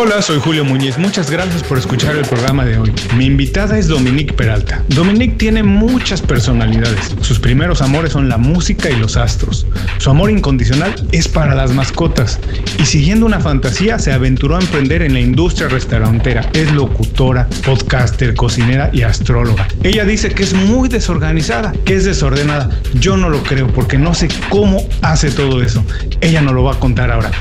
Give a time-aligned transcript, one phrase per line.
[0.00, 0.96] Hola, soy Julio Muñiz.
[0.96, 2.92] Muchas gracias por escuchar el programa de hoy.
[3.16, 4.84] Mi invitada es Dominique Peralta.
[4.86, 7.16] Dominique tiene muchas personalidades.
[7.20, 9.66] Sus primeros amores son la música y los astros.
[9.98, 12.38] Su amor incondicional es para las mascotas.
[12.78, 16.48] Y siguiendo una fantasía, se aventuró a emprender en la industria restaurantera.
[16.52, 19.66] Es locutora, podcaster, cocinera y astróloga.
[19.82, 22.70] Ella dice que es muy desorganizada, que es desordenada.
[22.94, 25.84] Yo no lo creo porque no sé cómo hace todo eso.
[26.20, 27.32] Ella nos lo va a contar ahora.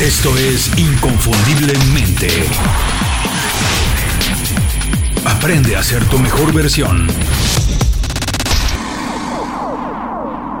[0.00, 2.28] Esto es Inconfundiblemente.
[5.24, 7.06] Aprende a ser tu mejor versión.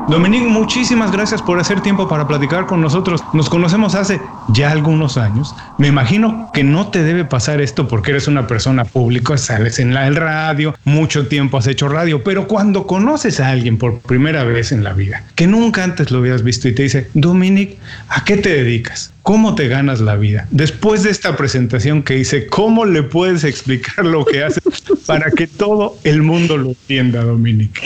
[0.08, 3.22] Dominique, muchísimas gracias por hacer tiempo para platicar con nosotros.
[3.32, 5.54] Nos conocemos hace ya algunos años.
[5.78, 9.94] Me imagino que no te debe pasar esto porque eres una persona pública, sales en
[9.94, 14.42] la, el radio, mucho tiempo has hecho radio, pero cuando conoces a alguien por primera
[14.42, 17.78] vez en la vida, que nunca antes lo habías visto y te dice, Dominique,
[18.08, 19.12] ¿a qué te dedicas?
[19.22, 20.48] ¿Cómo te ganas la vida?
[20.50, 24.62] Después de esta presentación que hice, ¿cómo le puedes explicar lo que haces
[25.06, 27.80] para que todo el mundo lo entienda, Dominique?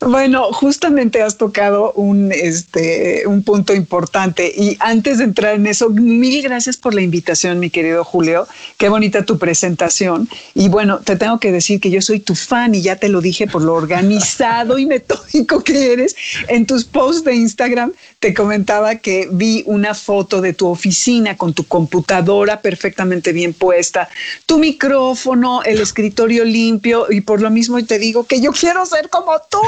[0.00, 5.90] Bueno, justamente has tocado un, este, un punto importante y antes de entrar en eso,
[5.90, 8.46] mil gracias por la invitación, mi querido Julio.
[8.76, 10.28] Qué bonita tu presentación.
[10.54, 13.20] Y bueno, te tengo que decir que yo soy tu fan y ya te lo
[13.20, 16.14] dije por lo organizado y metódico que eres.
[16.46, 21.54] En tus posts de Instagram te comentaba que vi una foto de tu oficina con
[21.54, 24.08] tu computadora perfectamente bien puesta,
[24.46, 29.08] tu micrófono, el escritorio limpio y por lo mismo te digo que yo quiero ser
[29.08, 29.58] como tú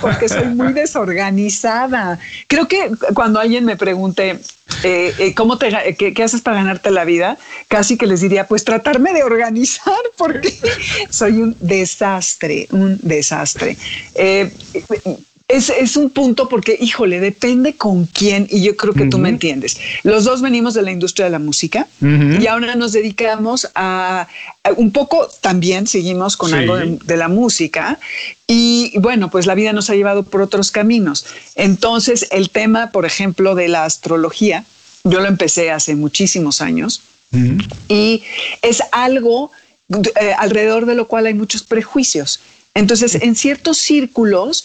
[0.00, 2.18] porque soy muy desorganizada.
[2.46, 4.38] Creo que cuando alguien me pregunte,
[4.82, 7.38] eh, eh, ¿cómo te, qué, haces para ganarte la vida?
[7.68, 10.52] Casi que les diría, pues tratarme de organizar porque
[11.10, 13.76] soy un desastre, un desastre.
[14.14, 14.50] Eh,
[15.52, 19.78] es, un punto porque, híjole, depende con quién, y yo creo que tú me entiendes.
[20.02, 24.28] Los dos venimos de la industria de la música y ahora nos dedicamos a,
[24.76, 28.00] un poco también seguimos con algo de, la música
[28.46, 31.26] y bueno, pues la vida nos ha llevado por otros caminos.
[31.54, 34.64] Entonces, el tema, por ejemplo, de la astrología,
[35.04, 37.02] yo lo empecé hace muchísimos años
[37.88, 38.22] y
[38.62, 39.50] es algo
[39.90, 42.40] eh, alrededor de lo cual hay muchos prejuicios.
[42.74, 44.64] Entonces, en ciertos círculos,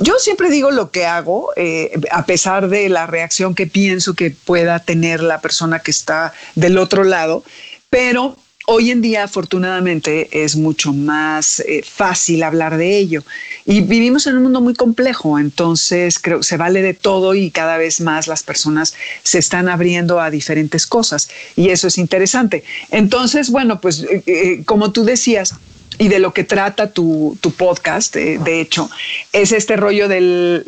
[0.00, 4.30] yo siempre digo lo que hago, eh, a pesar de la reacción que pienso que
[4.32, 7.44] pueda tener la persona que está del otro lado,
[7.90, 13.22] pero hoy en día afortunadamente es mucho más eh, fácil hablar de ello.
[13.64, 17.52] Y vivimos en un mundo muy complejo, entonces creo que se vale de todo y
[17.52, 22.64] cada vez más las personas se están abriendo a diferentes cosas y eso es interesante.
[22.90, 25.54] Entonces, bueno, pues eh, como tú decías,
[25.98, 28.88] y de lo que trata tu, podcast, eh, de hecho,
[29.32, 30.64] es este rollo del,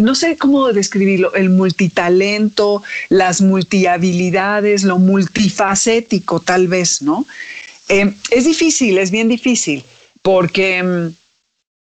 [0.00, 7.26] no sé cómo describirlo, el multitalento, las multihabilidades, lo multifacético tal vez, ¿no?
[7.88, 9.84] Eh, es difícil, es bien difícil,
[10.22, 11.14] porque mm,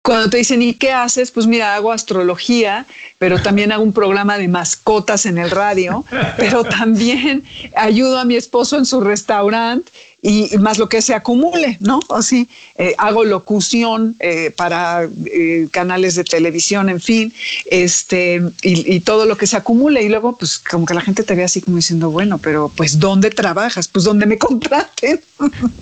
[0.04, 1.30] cuando te dicen, ¿y qué haces?
[1.30, 2.88] Pues mira, hago astrología,
[3.20, 6.04] pero también hago un programa de mascotas en el radio,
[6.38, 7.44] pero también
[7.76, 12.00] ayudo a mi esposo en su restaurante y, más lo que se acumule, ¿no?
[12.09, 17.34] Así, eh, hago locución eh, para eh, canales de televisión, en fin,
[17.66, 20.04] este, y, todo lo que se acumule.
[20.04, 23.00] Y luego, pues, como que la gente te ve así como diciendo, bueno, pero pues,
[23.00, 23.88] ¿dónde trabajas?
[23.88, 25.22] Pues, ¿dónde me contraten?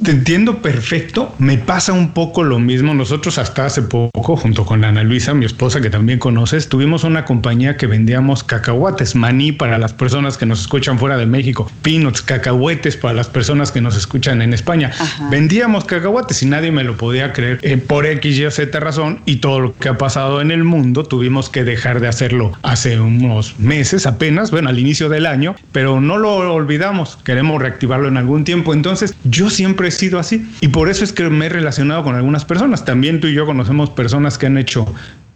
[0.04, 1.34] Te entiendo perfecto.
[1.38, 2.94] Me pasa un poco lo mismo.
[2.94, 7.26] Nosotros hasta hace poco, junto con Ana Luisa, mi esposa, que también conoces, tuvimos una
[7.26, 12.22] compañía que vendíamos cacahuates, maní para las personas que nos escuchan fuera de México, peanuts,
[12.22, 14.92] cacahuetes para las personas que nos escuchan en España.
[15.30, 19.38] Vendíamos cacahuates y nadie me lo podía creer eh, por X, Y, Z razón y
[19.38, 23.60] todo lo que ha pasado en el mundo tuvimos que dejar de hacerlo hace unos
[23.60, 28.44] meses apenas, bueno, al inicio del año, pero no lo olvidamos, queremos reactivarlo en algún
[28.44, 28.74] tiempo.
[28.74, 32.16] Entonces, yo siempre he sido así y por eso es que me he relacionado con
[32.16, 32.86] algunas personas.
[32.86, 34.86] También tú y yo conocemos personas que han hecho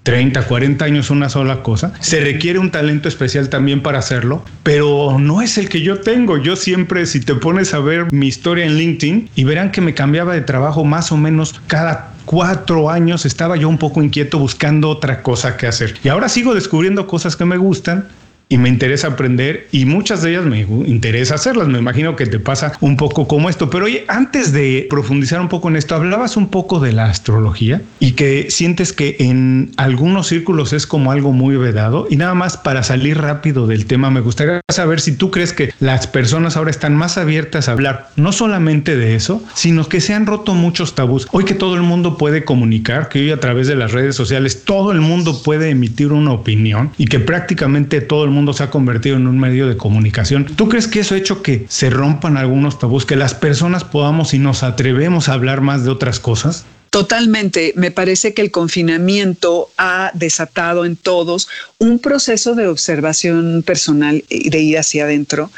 [0.03, 1.94] 30, 40 años una sola cosa.
[2.00, 6.38] Se requiere un talento especial también para hacerlo, pero no es el que yo tengo.
[6.38, 9.94] Yo siempre, si te pones a ver mi historia en LinkedIn y verán que me
[9.94, 14.90] cambiaba de trabajo más o menos cada cuatro años, estaba yo un poco inquieto buscando
[14.90, 15.96] otra cosa que hacer.
[16.03, 18.08] Y ahora sigo descubriendo cosas que me gustan
[18.53, 21.67] y me interesa aprender y muchas de ellas me interesa hacerlas.
[21.70, 23.72] Me imagino que te pasa un poco como esto.
[23.72, 27.82] Pero oye, antes de profundizar un poco en esto, hablabas un poco de la astrología
[28.00, 32.05] y que sientes que en algunos círculos es como algo muy vedado.
[32.11, 35.73] Y nada más para salir rápido del tema, me gustaría saber si tú crees que
[35.79, 40.14] las personas ahora están más abiertas a hablar no solamente de eso, sino que se
[40.14, 41.28] han roto muchos tabús.
[41.32, 44.64] Hoy que todo el mundo puede comunicar, que hoy a través de las redes sociales
[44.64, 48.69] todo el mundo puede emitir una opinión y que prácticamente todo el mundo se ha
[48.69, 50.45] convertido en un medio de comunicación.
[50.45, 54.34] ¿Tú crees que eso ha hecho que se rompan algunos tabús, que las personas podamos
[54.34, 56.66] y nos atrevemos a hablar más de otras cosas?
[56.93, 57.73] Totalmente.
[57.75, 61.47] Me parece que el confinamiento ha desatado en todos
[61.79, 65.49] un proceso de observación personal y de ir hacia adentro,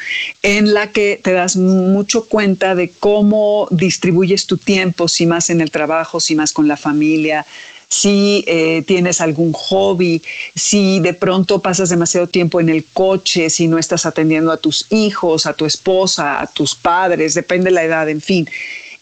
[0.43, 5.59] en la que te das mucho cuenta de cómo distribuyes tu tiempo, si más en
[5.59, 7.45] el trabajo, si más con la familia,
[7.89, 10.21] si eh, tienes algún hobby,
[10.55, 14.87] si de pronto pasas demasiado tiempo en el coche, si no estás atendiendo a tus
[14.91, 18.47] hijos, a tu esposa, a tus padres, depende de la edad, en fin.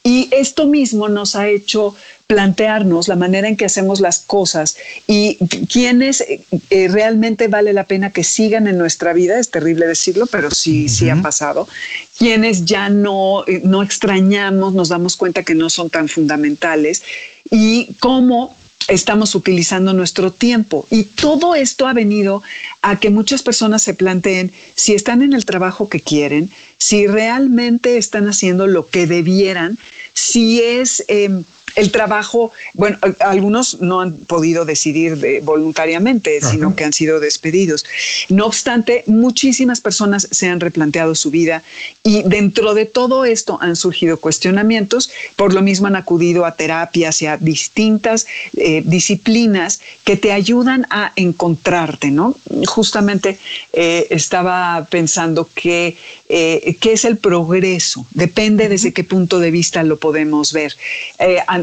[0.06, 1.96] Y esto mismo nos ha hecho
[2.28, 4.76] plantearnos la manera en que hacemos las cosas
[5.08, 5.38] y
[5.72, 10.26] quiénes eh, eh, realmente vale la pena que sigan en nuestra vida, es terrible decirlo,
[10.28, 11.70] pero sí, sí ha pasado,
[12.18, 17.04] quienes ya no, no extrañamos, nos damos cuenta que no son tan fundamentales
[17.50, 18.56] y cómo
[18.88, 20.86] estamos utilizando nuestro tiempo.
[20.90, 22.44] Y todo esto ha venido
[22.82, 27.98] a que muchas personas se planteen si están en el trabajo que quieren, si realmente
[27.98, 29.78] están haciendo lo que debieran,
[30.14, 31.04] si es...
[31.08, 31.44] Em,
[31.76, 37.86] el trabajo, bueno, algunos no han podido decidir voluntariamente, sino que han sido despedidos.
[38.30, 41.64] No obstante, muchísimas personas se han replanteado su vida
[42.04, 47.22] y dentro de todo esto han surgido cuestionamientos, por lo mismo han acudido a terapias
[47.22, 52.36] y a distintas eh, disciplinas que te ayudan a encontrarte, ¿no?
[52.68, 53.38] Justamente
[53.74, 55.98] eh, estaba pensando que
[56.30, 60.76] eh, qué es el progreso, depende desde qué punto de vista lo podemos ver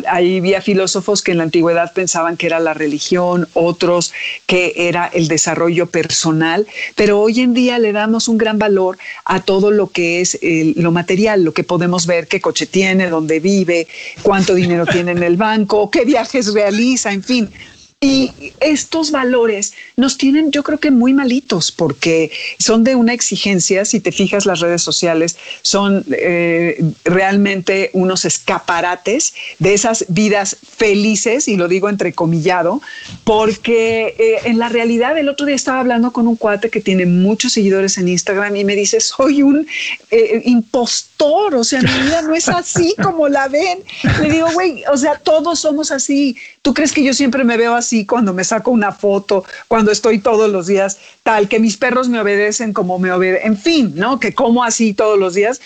[0.08, 4.12] ahí había filósofos que en la antigüedad pensaban que era la religión, otros
[4.46, 6.66] que era el desarrollo personal,
[6.96, 10.38] pero hoy en día le damos un gran valor a todo lo que es
[10.76, 13.86] lo material, lo que podemos ver, qué coche tiene, dónde vive,
[14.22, 17.50] cuánto dinero tiene en el banco, qué viajes realiza, en fin.
[18.02, 23.84] Y estos valores nos tienen, yo creo que muy malitos, porque son de una exigencia,
[23.84, 31.46] si te fijas las redes sociales, son eh, realmente unos escaparates de esas vidas felices,
[31.46, 32.80] y lo digo entrecomillado,
[33.24, 37.04] porque eh, en la realidad el otro día estaba hablando con un cuate que tiene
[37.04, 39.66] muchos seguidores en Instagram y me dice, soy un
[40.10, 43.80] eh, impostor, o sea, mi vida no es así como la ven.
[44.22, 46.38] Le digo, güey, o sea, todos somos así.
[46.62, 47.89] ¿Tú crees que yo siempre me veo así?
[48.06, 52.20] Cuando me saco una foto, cuando estoy todos los días tal, que mis perros me
[52.20, 54.20] obedecen como me obedecen, en fin, ¿no?
[54.20, 55.60] Que como así todos los días.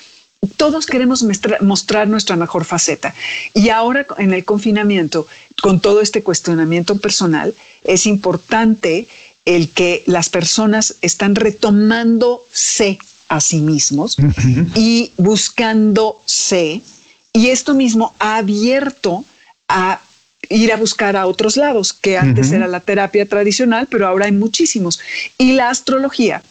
[0.56, 1.24] Todos queremos
[1.62, 3.14] mostrar nuestra mejor faceta.
[3.54, 5.26] Y ahora en el confinamiento,
[5.62, 9.08] con todo este cuestionamiento personal, es importante
[9.46, 12.98] el que las personas están retomándose
[13.28, 14.16] a sí mismos
[14.74, 16.82] y buscándose.
[17.32, 19.24] Y esto mismo ha abierto
[19.68, 20.00] a
[20.48, 24.32] ir a buscar a otros lados, que antes era la terapia tradicional, pero ahora hay
[24.32, 25.00] muchísimos.
[25.38, 26.42] Y la astrología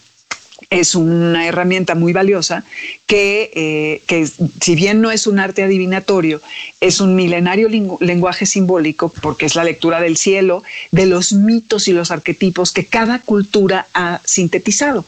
[0.69, 2.63] es una herramienta muy valiosa
[3.05, 6.41] que, eh, que, si bien no es un arte adivinatorio,
[6.79, 7.69] es un milenario
[7.99, 12.85] lenguaje simbólico porque es la lectura del cielo, de los mitos y los arquetipos que
[12.85, 15.05] cada cultura ha sintetizado.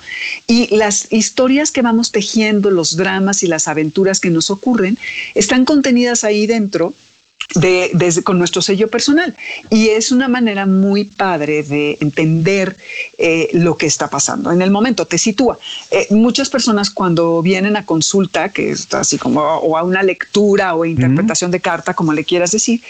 [0.48, 4.98] Y las historias que vamos tejiendo, los dramas y las aventuras que nos ocurren,
[5.34, 6.94] están contenidas ahí dentro
[7.54, 9.36] de, con nuestro sello personal.
[9.70, 12.78] Y es una manera muy padre de entender
[13.18, 14.52] eh, lo que está pasando.
[14.52, 15.58] En el momento te sitúa.
[15.92, 20.76] Eh, muchas personas cuando vienen a consulta, que es así como, o a una lectura
[20.76, 22.82] o interpretación de carta, como le quieras decir,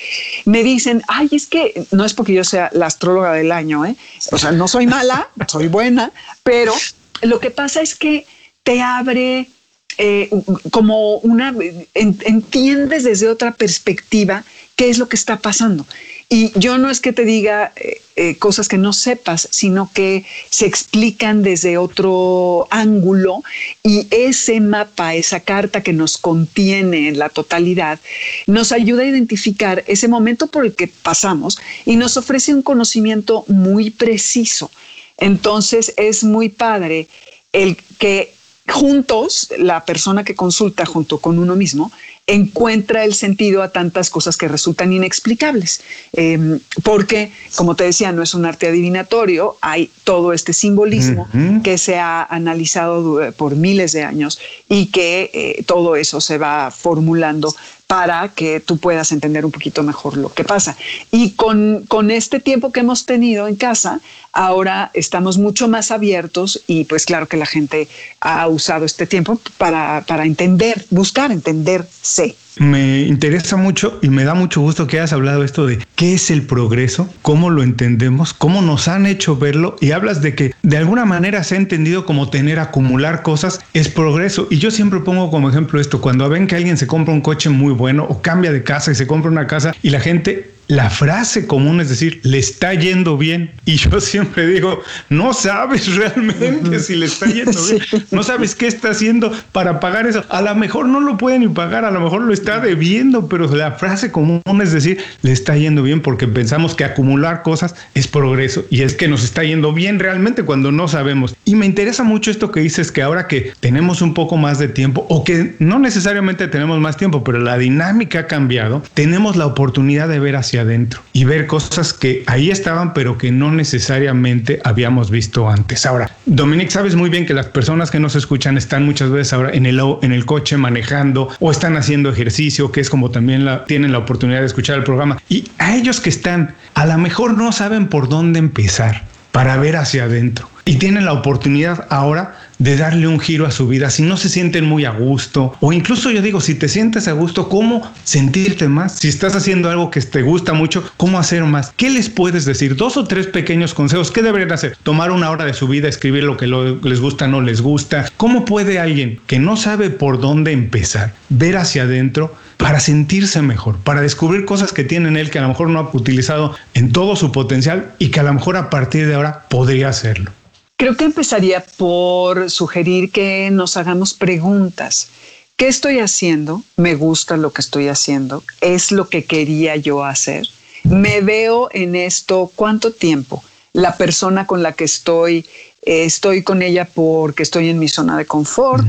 [0.46, 3.96] me dicen, ay, es que no es porque yo sea la astróloga del año, ¿eh?
[4.32, 6.12] o sea, no soy mala, soy buena,
[6.44, 6.74] pero
[7.22, 8.26] lo que pasa es que
[8.64, 9.50] te abre
[9.98, 10.30] eh,
[10.72, 11.54] como una,
[11.94, 14.44] entiendes desde otra perspectiva
[14.76, 15.86] qué es lo que está pasando.
[16.28, 20.26] Y yo no es que te diga eh, eh, cosas que no sepas, sino que
[20.50, 23.44] se explican desde otro ángulo
[23.84, 28.00] y ese mapa, esa carta que nos contiene en la totalidad,
[28.48, 33.46] nos ayuda a identificar ese momento por el que pasamos y nos ofrece un conocimiento
[33.48, 34.72] muy preciso.
[35.18, 37.08] Entonces es muy padre
[37.54, 38.35] el que
[38.68, 41.92] juntos, la persona que consulta junto con uno mismo,
[42.28, 45.82] encuentra el sentido a tantas cosas que resultan inexplicables.
[46.14, 51.28] Em, porque, como te decía, no es un arte adivinatorio, hay todo este simbolismo
[51.64, 56.72] que se ha analizado por miles de años y que eh, todo eso se va
[56.72, 57.54] formulando
[57.88, 60.76] para que tú puedas entender un poquito mejor lo que pasa.
[61.12, 64.00] Y con, con, este tiempo que hemos tenido en casa,
[64.32, 67.88] ahora estamos mucho más abiertos y pues claro que la gente
[68.22, 72.36] ha usado este tiempo para, para entender, buscar entenderse.
[72.58, 76.32] Me interesa mucho y me da mucho gusto que hayas hablado esto de qué es
[76.32, 79.76] el progreso, cómo lo entendemos, cómo nos han hecho verlo.
[79.82, 83.60] Y hablas de que de alguna manera se ha entendido como tener, acumular cosas.
[83.74, 84.48] Es progreso.
[84.50, 87.50] Y yo siempre pongo como ejemplo esto, cuando ven que alguien se compra un coche
[87.50, 90.90] muy bueno o cambia de casa y se compra una casa y la gente la
[90.90, 93.52] frase común es decir, le está yendo bien.
[93.66, 97.82] Y yo siempre digo, no sabes realmente si le está yendo bien.
[98.12, 100.24] No sabes qué está haciendo para pagar eso.
[100.30, 103.54] A lo mejor no lo puede ni pagar, a lo mejor lo está debiendo, pero
[103.54, 108.08] la frase común es decir, le está yendo bien porque pensamos que acumular cosas es
[108.08, 108.66] progreso.
[108.70, 111.36] Y es que nos está yendo bien realmente cuando no sabemos.
[111.46, 114.68] Y me interesa mucho esto que dices que ahora que tenemos un poco más de
[114.68, 119.46] tiempo o que no necesariamente tenemos más tiempo, pero la dinámica ha cambiado, tenemos la
[119.46, 124.60] oportunidad de ver hacia adentro y ver cosas que ahí estaban, pero que no necesariamente
[124.64, 125.86] habíamos visto antes.
[125.86, 129.52] Ahora, Dominic, sabes muy bien que las personas que nos escuchan están muchas veces ahora
[129.52, 133.66] en el, en el coche manejando o están haciendo ejercicio, que es como también la,
[133.66, 135.18] tienen la oportunidad de escuchar el programa.
[135.30, 139.76] Y a ellos que están, a lo mejor no saben por dónde empezar para ver
[139.76, 140.55] hacia adentro.
[140.68, 144.30] Y tienen la oportunidad ahora de darle un giro a su vida, si no se
[144.30, 148.68] sienten muy a gusto, o incluso yo digo, si te sientes a gusto, ¿cómo sentirte
[148.68, 148.94] más?
[148.94, 151.72] Si estás haciendo algo que te gusta mucho, ¿cómo hacer más?
[151.78, 152.76] ¿Qué les puedes decir?
[152.76, 154.10] Dos o tres pequeños consejos.
[154.10, 154.76] ¿Qué deberían hacer?
[154.82, 158.10] Tomar una hora de su vida, escribir lo que les gusta, no les gusta.
[158.18, 162.36] ¿Cómo puede alguien que no sabe por dónde empezar, ver hacia adentro?
[162.58, 165.80] para sentirse mejor, para descubrir cosas que tiene en él que a lo mejor no
[165.80, 169.44] ha utilizado en todo su potencial y que a lo mejor a partir de ahora
[169.50, 170.32] podría hacerlo.
[170.78, 175.08] Creo que empezaría por sugerir que nos hagamos preguntas.
[175.56, 176.64] ¿Qué estoy haciendo?
[176.76, 178.44] ¿Me gusta lo que estoy haciendo?
[178.60, 180.46] ¿Es lo que quería yo hacer?
[180.84, 183.42] ¿Me veo en esto cuánto tiempo?
[183.72, 185.46] La persona con la que estoy,
[185.82, 188.86] eh, estoy con ella porque estoy en mi zona de confort,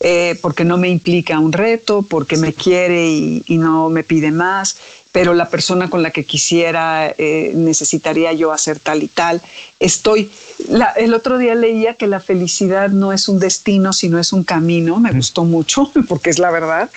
[0.00, 4.76] eh, porque no me implica un reto, porque me quiere y, no me pide más
[5.12, 9.42] pero la persona con la que quisiera eh, necesitaría yo hacer tal y tal.
[9.80, 10.30] Estoy,
[10.96, 15.00] el otro día leía que la felicidad no es un destino, sino es un camino,
[15.00, 16.90] me gustó mucho porque es la verdad.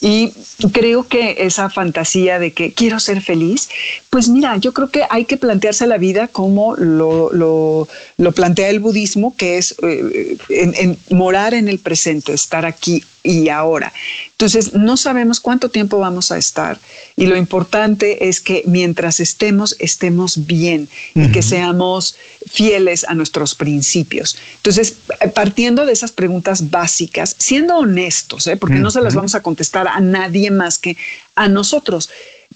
[0.00, 0.32] Y
[0.72, 3.68] creo que esa fantasía de que quiero ser feliz,
[4.10, 8.70] pues mira, yo creo que hay que plantearse la vida como lo, lo, lo plantea
[8.70, 13.92] el budismo, que es eh, en morar en el presente, estar aquí y ahora.
[14.32, 16.78] Entonces, no sabemos cuánto tiempo vamos a estar
[17.16, 22.16] y lo importante es que mientras estemos, estemos bien y que seamos
[22.50, 24.36] fieles a nuestros principios.
[24.56, 24.96] Entonces,
[25.34, 28.56] partiendo de esas preguntas básicas, siendo honestos, ¿eh?
[28.56, 30.96] porque no se las vamos a contestar a nadie más que
[31.34, 32.10] a nosotros.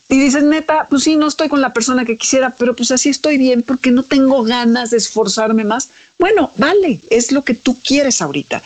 [0.09, 3.09] Y dices, neta, pues sí, no estoy con la persona que quisiera, pero pues así
[3.09, 5.89] estoy bien porque no tengo ganas de esforzarme más.
[6.17, 8.63] Bueno, vale, es lo que tú quieres ahorita.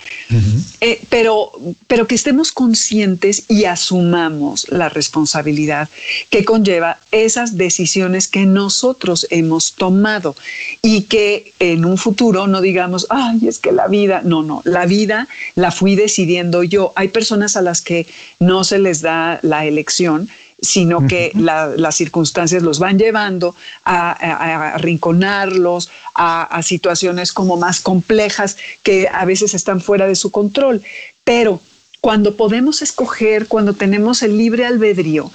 [0.82, 1.50] Eh, pero,
[1.87, 5.88] pero que estemos conscientes y asumamos la responsabilidad
[6.28, 10.37] que conlleva esas decisiones que nosotros hemos tomado
[10.82, 14.85] y que en un futuro no digamos, ay, es que la vida, no, no, la
[14.85, 16.92] vida la fui decidiendo yo.
[16.97, 18.06] Hay personas a las que
[18.38, 20.28] no se les da la elección
[20.62, 29.09] sino que las circunstancias los van llevando a, arrinconarlos, a, situaciones como más complejas que
[29.09, 30.83] a veces están fuera de su control.
[31.25, 31.61] Pero
[32.00, 35.31] cuando podemos escoger, cuando tenemos el libre albedrío,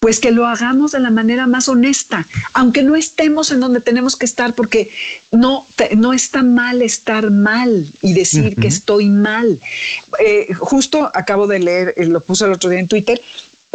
[0.00, 4.14] pues que lo hagamos de la manera más honesta, aunque no estemos en donde tenemos
[4.14, 4.90] que estar, porque
[5.32, 5.66] no,
[5.96, 9.58] no está mal estar mal y decir que estoy mal.
[10.18, 13.20] Eh, justo acabo de leer, eh, lo puse el otro día en Twitter,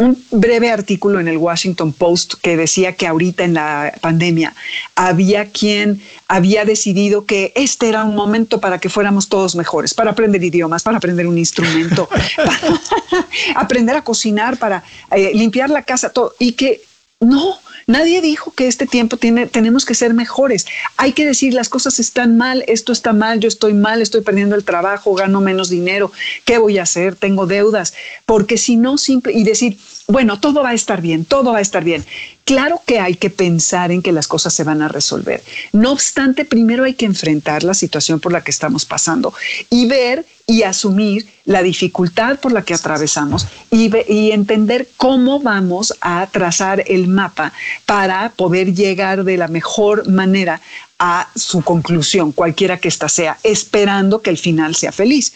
[0.02, 4.54] un breve artículo en el Washington Post que decía que ahorita en la pandemia
[4.96, 10.10] había quien había decidido que este era un momento para que fuéramos todos mejores, para
[10.10, 16.10] aprender idiomas, para aprender un instrumento, para aprender a cocinar, para eh, limpiar la casa,
[16.10, 16.82] todo, y que
[17.20, 20.66] no, nadie dijo que este tiempo tiene, tenemos que ser mejores.
[20.96, 24.56] Hay que decir las cosas están mal, esto está mal, yo estoy mal, estoy perdiendo
[24.56, 26.10] el trabajo, gano menos dinero,
[26.44, 27.14] ¿qué voy a hacer?
[27.14, 27.94] Tengo deudas,
[28.26, 29.78] porque si no, simple, y decir,
[30.08, 32.04] bueno, todo va a estar bien, todo va a estar bien.
[32.44, 35.42] Claro que hay que pensar en que las cosas se van a resolver.
[35.72, 39.32] No obstante, primero hay que enfrentar la situación por la que estamos pasando
[39.70, 43.90] y ver y asumir la dificultad por la que atravesamos y,
[44.32, 47.52] entender cómo vamos a trazar el mapa
[47.86, 50.60] para poder llegar de la mejor manera
[50.98, 55.32] a su conclusión, cualquiera que ésta sea, esperando que el final sea feliz.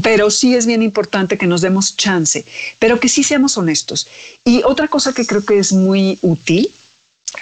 [0.00, 2.44] Pero sí es bien importante que nos demos chance,
[2.78, 4.06] pero que sí seamos honestos.
[4.44, 6.72] Y otra cosa que creo que es muy útil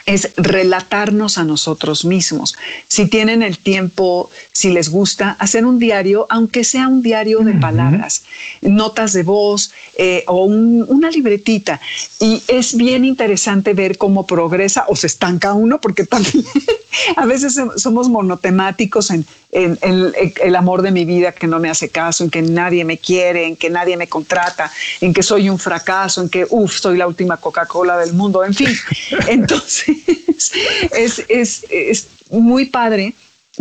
[0.06, 2.56] es relatarnos a nosotros mismos.
[2.88, 7.54] Si tienen el tiempo, si les gusta, hacer un diario, aunque sea un diario de
[7.54, 8.25] palabras,
[8.61, 11.80] notas de voz eh, o una libretita.
[12.18, 16.44] Y es bien interesante ver cómo progresa o se estanca uno, porque también
[17.16, 22.23] a veces somos monotemáticos en, el amor de mi vida que no me hace caso,
[22.23, 24.70] en que nadie me quiere, en que nadie me contrata,
[25.00, 28.54] en que soy un fracaso, en que, uff, soy la última Coca-Cola del mundo, en
[28.54, 28.70] fin.
[29.26, 29.80] Entonces,
[30.93, 33.15] es, es muy padre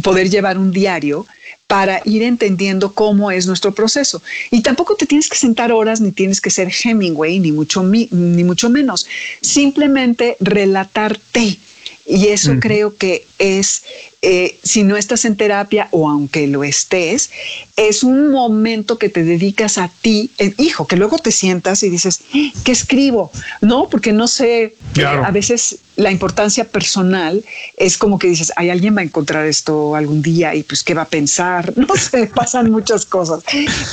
[0.04, 1.26] poder llevar un diario
[1.68, 4.24] para ir entendiendo cómo es nuestro proceso.
[4.50, 8.44] Y tampoco te tienes que sentar horas ni tienes que ser Hemingway, ni mucho, ni
[8.44, 9.06] mucho menos.
[9.42, 11.60] Simplemente relatarte
[12.08, 13.84] y eso creo que es,
[14.22, 17.32] eh, si no estás en terapia o aunque lo estés,
[17.76, 21.90] es un momento que te dedicas a ti, eh, hijo, que luego te sientas y
[21.90, 22.22] dices,
[22.64, 23.32] ¿qué escribo?
[23.62, 27.44] No, porque no sé, eh, a veces la importancia personal
[27.78, 30.94] es como que dices, hay alguien va a encontrar esto algún día y pues qué
[30.94, 33.44] va a pensar, no sé, pasan muchas cosas,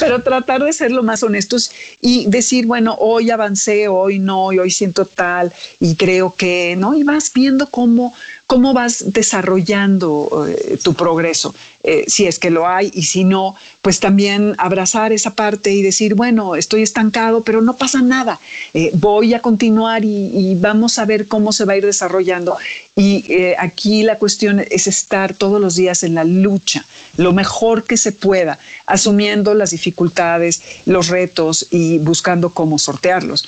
[0.00, 4.58] pero tratar de ser lo más honestos y decir, bueno, hoy avancé, hoy no, y
[4.58, 6.96] hoy siento tal y creo que, ¿no?
[6.96, 8.14] Y vas viendo cómo
[8.46, 13.56] cómo vas desarrollando eh, tu progreso, eh, si es que lo hay y si no,
[13.82, 18.38] pues también abrazar esa parte y decir, bueno, estoy estancado, pero no pasa nada,
[18.72, 22.56] eh, voy a continuar y, vamos a ver cómo se va a ir desarrollando.
[22.94, 23.24] Y
[23.58, 26.86] aquí la cuestión es estar todos los días en la lucha,
[27.16, 33.46] lo mejor que se pueda, asumiendo las dificultades, los retos y buscando cómo sortearlos.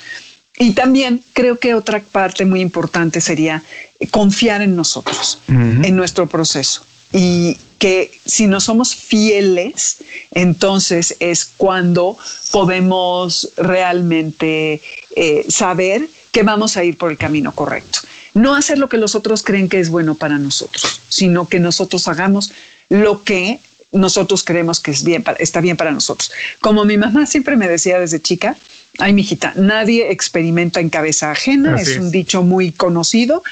[0.61, 3.63] Y también creo que otra parte muy importante sería
[4.07, 6.85] confiar en nosotros, en nuestro proceso.
[7.11, 9.97] Y que si no somos fieles,
[10.31, 12.17] entonces es cuando
[12.51, 14.81] podemos realmente
[15.15, 17.99] eh, saber que vamos a ir por el camino correcto.
[18.33, 22.07] No hacer lo que los otros creen que es bueno para nosotros, sino que nosotros
[22.07, 22.51] hagamos
[22.89, 23.59] lo que
[23.91, 26.31] nosotros creemos que es bien, está bien para nosotros.
[26.59, 28.55] Como mi mamá siempre me decía desde chica,
[29.01, 33.43] Ay, mijita, nadie experimenta en cabeza ajena, es un dicho muy conocido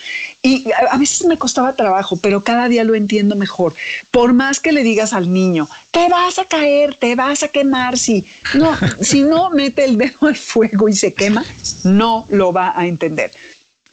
[0.41, 3.73] y a, veces me costaba trabajo, pero cada día lo entiendo mejor.
[4.11, 7.97] Por más que le digas al niño, te vas a caer, te vas a quemar,
[7.97, 11.45] si no, si no mete el dedo al fuego y se quema,
[11.85, 13.31] no lo va a entender.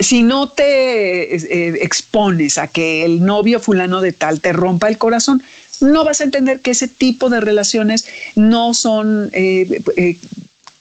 [0.00, 4.98] Si no te eh, expones a que el novio fulano de tal te rompa el
[4.98, 5.40] corazón,
[5.80, 10.16] no vas a entender que ese tipo de relaciones no son eh, eh,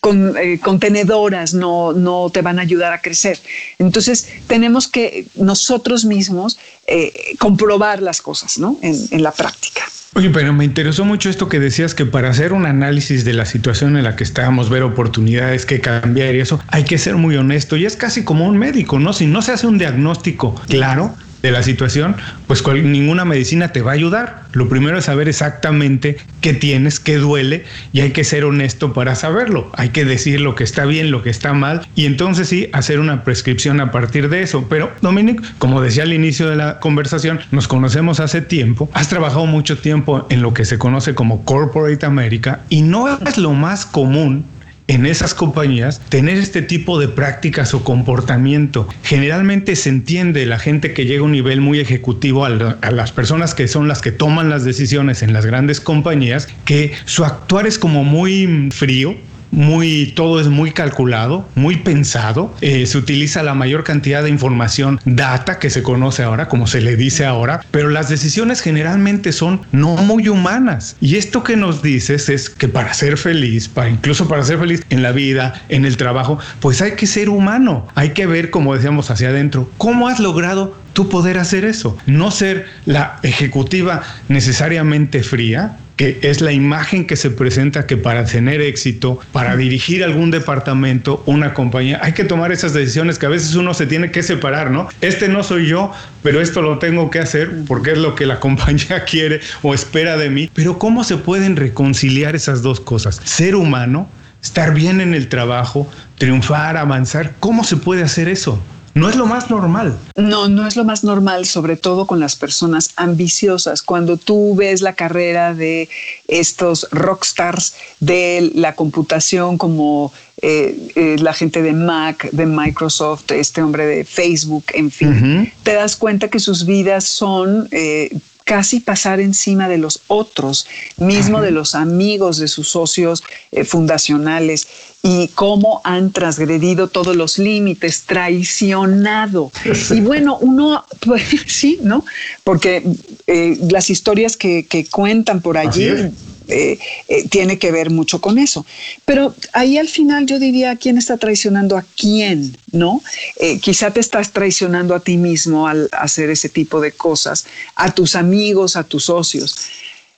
[0.03, 3.39] con, eh, contenedoras no, no te van a ayudar a crecer.
[3.79, 8.77] Entonces, tenemos que nosotros mismos eh, comprobar las cosas ¿no?
[8.81, 9.83] en, la práctica.
[10.15, 13.45] Oye, pero me interesó mucho esto que decías que para hacer un análisis de la
[13.45, 17.37] situación en la que estábamos, ver oportunidades que cambiar y eso, hay que ser muy
[17.37, 19.13] honesto y es casi como un médico, ¿no?
[19.13, 22.15] Si no se hace un diagnóstico claro, de la situación,
[22.47, 24.43] pues ninguna medicina te va a ayudar.
[24.53, 29.13] Lo primero es saber exactamente qué tienes, qué duele y hay que ser honesto para
[29.15, 29.69] saberlo.
[29.73, 33.01] Hay que decir lo que está bien, lo que está mal y entonces sí hacer
[33.01, 34.67] una prescripción a partir de eso.
[34.69, 39.45] Pero Dominic, como decía al inicio de la conversación, nos conocemos hace tiempo, has trabajado
[39.45, 43.85] mucho tiempo en lo que se conoce como Corporate America y no es lo más
[43.85, 44.45] común
[44.87, 48.87] en esas compañías tener este tipo de prácticas o comportamiento.
[49.03, 53.55] Generalmente se entiende la gente que llega a un nivel muy ejecutivo, a, las personas
[53.55, 57.79] que son las que toman las decisiones en las grandes compañías, que su actuar es
[57.79, 59.15] como muy frío,
[59.53, 62.53] muy, todo es muy calculado, muy pensado.
[62.61, 66.81] Eh, se utiliza la mayor cantidad de información, data que se conoce ahora, como se
[66.81, 70.95] le dice ahora, pero las decisiones generalmente son no muy humanas.
[70.99, 74.83] Y esto que nos dices es que para ser feliz, para incluso para ser feliz
[74.89, 77.87] en la vida, en el trabajo, pues hay que ser humano.
[77.93, 81.97] Hay que ver, como decíamos hacia adentro, cómo has logrado tú poder hacer eso.
[82.05, 88.25] No ser la ejecutiva necesariamente fría, que es la imagen que se presenta que para
[88.25, 93.29] tener éxito, para dirigir algún departamento, una compañía, hay que tomar esas decisiones que a
[93.29, 94.87] veces uno se tiene que separar, ¿no?
[95.01, 98.39] Este no soy yo, pero esto lo tengo que hacer porque es lo que la
[98.39, 100.49] compañía quiere o espera de mí.
[100.53, 103.21] Pero ¿cómo se pueden reconciliar esas dos cosas?
[103.23, 104.09] Ser humano,
[104.41, 108.61] estar bien en el trabajo, triunfar, avanzar, ¿cómo se puede hacer eso?
[108.93, 109.97] No es lo más normal.
[110.15, 113.81] No, no es lo más normal, sobre todo con las personas ambiciosas.
[113.81, 115.89] Cuando tú ves la carrera de
[116.27, 123.61] estos rockstars de la computación como eh, eh, la gente de Mac, de Microsoft, este
[123.61, 129.19] hombre de Facebook, en fin, te das cuenta que sus vidas son eh, casi pasar
[129.19, 134.67] encima de los otros, mismo de los amigos de sus socios eh, fundacionales
[135.01, 139.51] y cómo han transgredido todos los límites, traicionado.
[139.91, 142.05] Y bueno, uno, pues sí, ¿no?
[142.43, 142.83] Porque
[143.27, 146.11] eh, las historias que, que, cuentan por allí
[146.47, 146.77] eh,
[147.07, 148.65] eh, tiene que ver mucho con eso.
[149.05, 153.01] Pero ahí al final yo diría quién está traicionando a quién, ¿no?
[153.37, 157.91] Eh, quizá te estás traicionando a ti mismo al hacer ese tipo de cosas, a
[157.91, 159.55] tus amigos, a tus socios.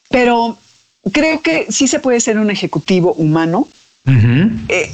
[0.09, 0.57] Pero
[1.11, 3.67] creo que sí se puede ser un ejecutivo humano,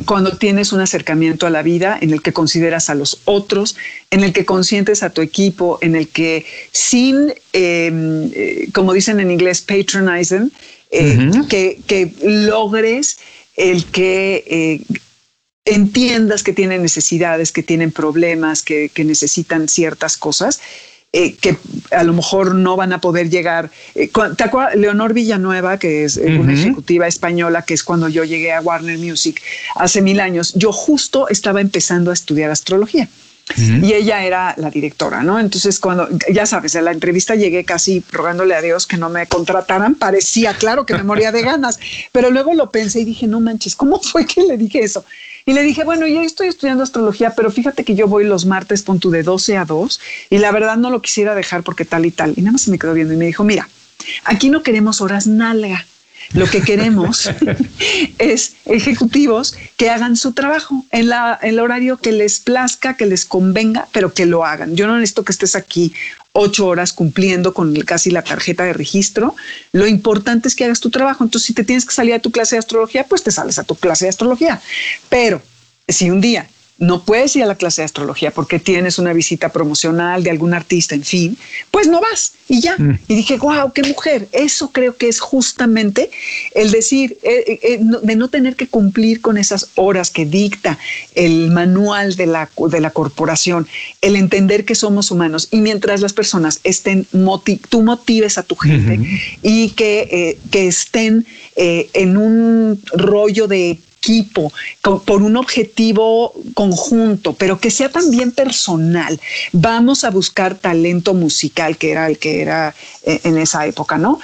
[0.05, 3.75] cuando tienes un acercamiento a la vida en el que consideras a los otros,
[4.09, 7.33] en el que consientes a tu equipo, en el que sin,
[8.71, 10.53] como dicen en inglés, patronizing,
[10.91, 11.32] eh,
[11.88, 13.17] que, logres
[13.56, 14.99] el que eh,
[15.65, 20.60] entiendas que tienen necesidades, que tienen problemas, que, necesitan ciertas cosas.
[21.13, 21.58] Eh, que
[21.91, 23.69] a lo mejor no van a poder llegar.
[23.93, 24.75] ¿Te acuerdas?
[24.75, 29.41] Leonor Villanueva, que es una ejecutiva española, que es cuando yo llegué a Warner Music
[29.75, 33.10] hace mil años, yo justo estaba empezando a estudiar astrología.
[33.57, 35.39] Y ella era la directora, ¿no?
[35.39, 39.27] Entonces, cuando, ya sabes, en la entrevista llegué casi rogándole a Dios que no me
[39.27, 41.79] contrataran, parecía claro que me moría de ganas,
[42.11, 45.05] pero luego lo pensé y dije, no manches, ¿cómo fue que le dije eso?
[45.45, 48.83] Y le dije, bueno, yo estoy estudiando astrología, pero fíjate que yo voy los martes,
[48.83, 52.11] pon de 12 a 2, y la verdad no lo quisiera dejar porque tal y
[52.11, 52.33] tal.
[52.35, 53.67] Y nada más se me quedó viendo y me dijo, mira,
[54.23, 55.85] aquí no queremos horas nalga.
[56.33, 57.29] Lo que queremos
[58.17, 63.05] es ejecutivos que hagan su trabajo en, la, en el horario que les plazca, que
[63.05, 64.75] les convenga, pero que lo hagan.
[64.75, 65.93] Yo no necesito que estés aquí
[66.33, 69.35] ocho horas cumpliendo con casi la tarjeta de registro.
[69.71, 71.23] Lo importante es que hagas tu trabajo.
[71.23, 73.63] Entonces, si te tienes que salir a tu clase de astrología, pues te sales a
[73.63, 74.61] tu clase de astrología.
[75.09, 75.41] Pero
[75.87, 76.47] si un día
[76.81, 80.55] no puedes ir a la clase de astrología porque tienes una visita promocional de algún
[80.55, 81.37] artista, en fin,
[81.69, 82.75] pues no vas y ya.
[82.75, 82.99] Mm.
[83.07, 84.27] Y dije, wow, qué mujer.
[84.31, 86.09] Eso creo que es justamente
[86.55, 90.79] el decir, eh, eh, eh, de no tener que cumplir con esas horas que dicta
[91.13, 93.67] el manual de la, de la corporación,
[94.01, 97.05] el entender que somos humanos y mientras las personas estén,
[97.69, 98.99] tú motives a tu gente
[99.43, 107.69] y que, que estén en un rollo de equipo, por un objetivo conjunto, pero que
[107.69, 109.19] sea también personal.
[109.51, 114.19] Vamos a buscar talento musical, que era el que era eh, en esa época, ¿no?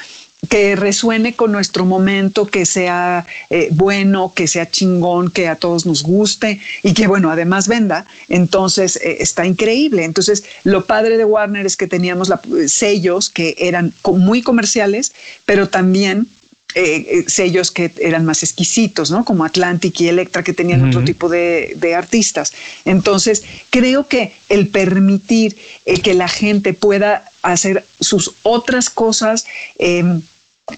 [0.49, 5.85] que resuene con nuestro momento, que sea eh, bueno, que sea chingón, que a todos
[5.85, 8.05] nos guste y que, bueno, además venda.
[8.29, 10.05] Entonces, eh, está increíble.
[10.05, 12.31] Entonces, lo padre de Warner es que teníamos
[12.67, 15.11] sellos que eran muy comerciales,
[15.45, 16.27] pero también
[16.75, 19.23] eh, eh, sellos que eran más exquisitos, ¿no?
[19.23, 22.53] Como Atlantic y Electra, que tenían otro tipo de, artistas.
[22.83, 29.45] Entonces, creo que el permitir eh, que la gente pueda hacer sus otras cosas,
[29.79, 30.21] em,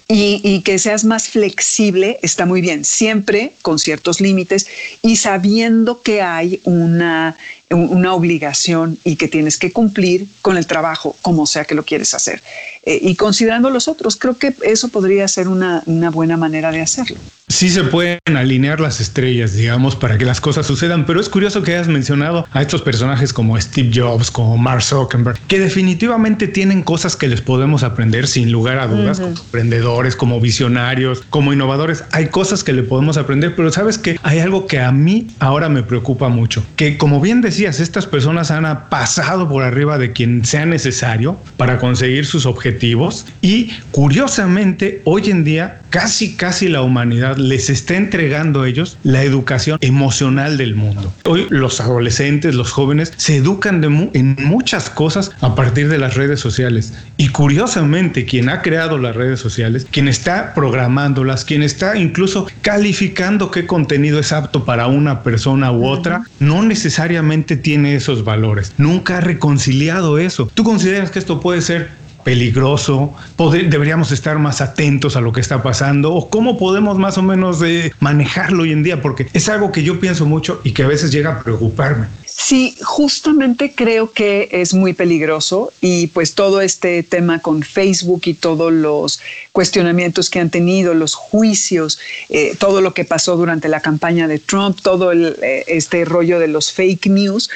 [0.06, 4.68] y, que seas más flexible está muy bien, siempre con ciertos límites
[5.02, 7.36] y sabiendo que hay una,
[7.70, 12.14] una obligación y que tienes que cumplir con el trabajo, como sea que lo quieres
[12.14, 12.42] hacer.
[12.82, 16.80] Eh, y considerando los otros, creo que eso podría ser una, una buena manera de
[16.80, 17.16] hacerlo
[17.50, 21.62] sí se pueden alinear las estrellas, digamos, para que las cosas sucedan, pero es curioso
[21.62, 26.82] que hayas mencionado a estos personajes como Steve Jobs, como Mark Zuckerberg, que definitivamente tienen
[26.82, 32.04] cosas que les podemos aprender sin lugar a dudas, como emprendedores, como visionarios, como innovadores.
[32.12, 35.68] Hay cosas que le podemos aprender, pero sabes que hay algo que a mí ahora
[35.68, 40.64] me preocupa mucho, que como bien estas personas han pasado por arriba de quien sea
[40.64, 47.68] necesario para conseguir sus objetivos y curiosamente hoy en día casi casi la humanidad les
[47.68, 51.12] está entregando a ellos la educación emocional del mundo.
[51.24, 56.40] Hoy los adolescentes, los jóvenes, se educan en muchas cosas a partir de las redes
[56.40, 56.94] sociales.
[57.16, 63.50] Y curiosamente, quien ha creado las redes sociales, quien está programándolas, quien está incluso calificando
[63.50, 68.72] qué contenido es apto para una persona u otra, no necesariamente tiene esos valores.
[68.78, 70.50] Nunca ha reconciliado eso.
[70.54, 75.62] ¿Tú consideras que esto puede ser peligroso, deberíamos estar más atentos a lo que está
[75.62, 79.72] pasando o cómo podemos más o menos de manejarlo hoy en día, porque es algo
[79.72, 82.06] que yo pienso mucho y que a veces llega a preocuparme.
[82.42, 88.34] Sí, justamente creo que es muy peligroso y pues todo este tema con Facebook y
[88.34, 89.20] todos los
[89.52, 91.98] cuestionamientos que han tenido, los juicios,
[92.30, 96.48] eh, todo lo que pasó durante la campaña de Trump, todo eh, este rollo de
[96.48, 97.50] los fake news,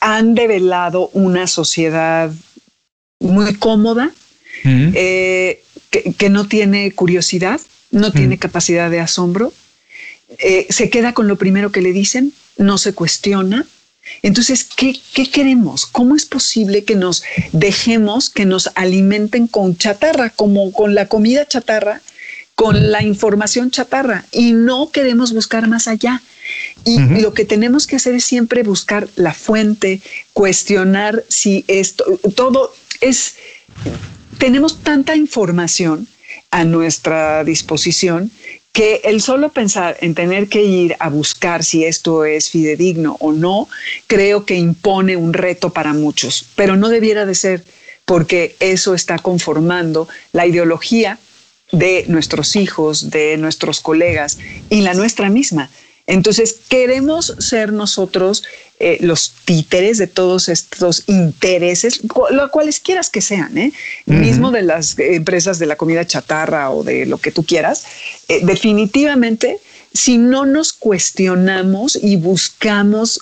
[0.00, 2.32] han develado una sociedad
[3.22, 4.12] muy cómoda,
[4.64, 9.52] eh, que, no tiene curiosidad, no tiene capacidad de asombro,
[10.38, 13.66] eh, se queda con lo primero que le dicen, no se cuestiona.
[14.22, 15.86] Entonces, ¿qué, ¿qué, queremos?
[15.86, 21.46] ¿Cómo es posible que nos dejemos que nos alimenten con chatarra, como con la comida
[21.46, 22.02] chatarra,
[22.54, 26.22] con la información chatarra, y no queremos buscar más allá?
[26.84, 30.00] Y lo que tenemos que hacer es siempre buscar la fuente,
[30.32, 32.04] cuestionar si esto,
[32.34, 33.36] todo es,
[34.38, 36.08] tenemos tanta información
[36.50, 38.30] a nuestra disposición
[38.72, 43.32] que el solo pensar en tener que ir a buscar si esto es fidedigno o
[43.32, 43.68] no,
[44.06, 47.64] creo que impone un reto para muchos, pero no debiera de ser
[48.06, 51.18] porque eso está conformando la ideología
[51.70, 54.38] de nuestros hijos, de nuestros colegas
[54.70, 55.70] y la nuestra misma.
[56.06, 58.42] Entonces, queremos ser nosotros
[58.80, 63.72] eh, los títeres de todos estos intereses, lo cuales quieras que sean, ¿eh?
[64.06, 67.84] mismo de las empresas de la comida chatarra o de lo que tú quieras,
[68.28, 69.58] eh, definitivamente,
[69.94, 73.20] si no nos cuestionamos y buscamos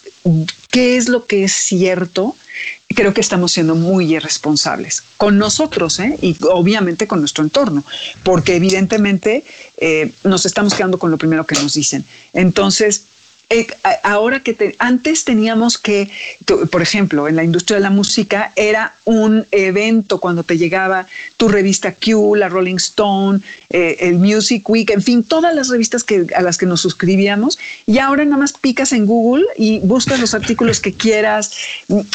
[0.71, 2.35] qué es lo que es cierto,
[2.95, 6.19] creo que estamos siendo muy irresponsables con nosotros ¿eh?
[6.21, 7.85] y obviamente con nuestro entorno,
[8.23, 9.45] porque evidentemente
[9.79, 12.05] eh, nos estamos quedando con lo primero que nos dicen.
[12.33, 13.05] Entonces,
[13.53, 13.67] eh,
[14.05, 16.09] ahora que antes teníamos que,
[16.71, 21.49] por ejemplo, en la industria de la música era un evento cuando te llegaba tu
[21.49, 26.29] revista Q, la Rolling Stone, eh, el Music Week, en fin, todas las revistas que,
[26.37, 30.33] a las que nos suscribíamos y ahora nada más picas en Google y buscas los
[30.33, 31.53] artículos que quieras.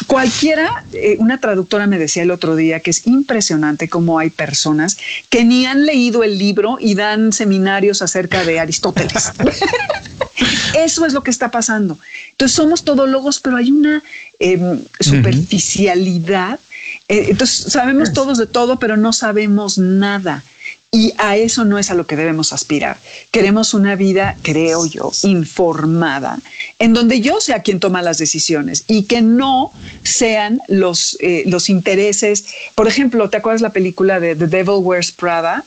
[0.06, 4.96] Cualquiera, eh, una traductora me decía el otro día que es impresionante cómo hay personas
[5.28, 9.32] que ni han leído el libro y dan seminarios acerca de Aristóteles.
[10.74, 11.98] Eso es lo que está pasando.
[12.30, 14.02] Entonces somos todólogos, pero hay una
[14.38, 16.60] em, superficialidad.
[17.08, 20.44] Eh, entonces sabemos todos de todo, pero no sabemos nada.
[20.90, 22.96] Y a eso no es a lo que debemos aspirar.
[23.30, 26.38] Queremos una vida, creo yo, informada,
[26.78, 29.72] en donde yo sea quien toma las decisiones y que no
[30.04, 32.46] sean los, eh, los intereses.
[32.74, 35.64] Por ejemplo, ¿te acuerdas la película de The Devil Wears Prada?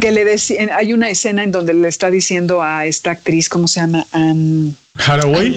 [0.00, 0.24] Que le
[0.72, 4.06] hay una escena en donde le está diciendo a esta actriz, ¿cómo se llama?
[4.94, 5.54] Haraway.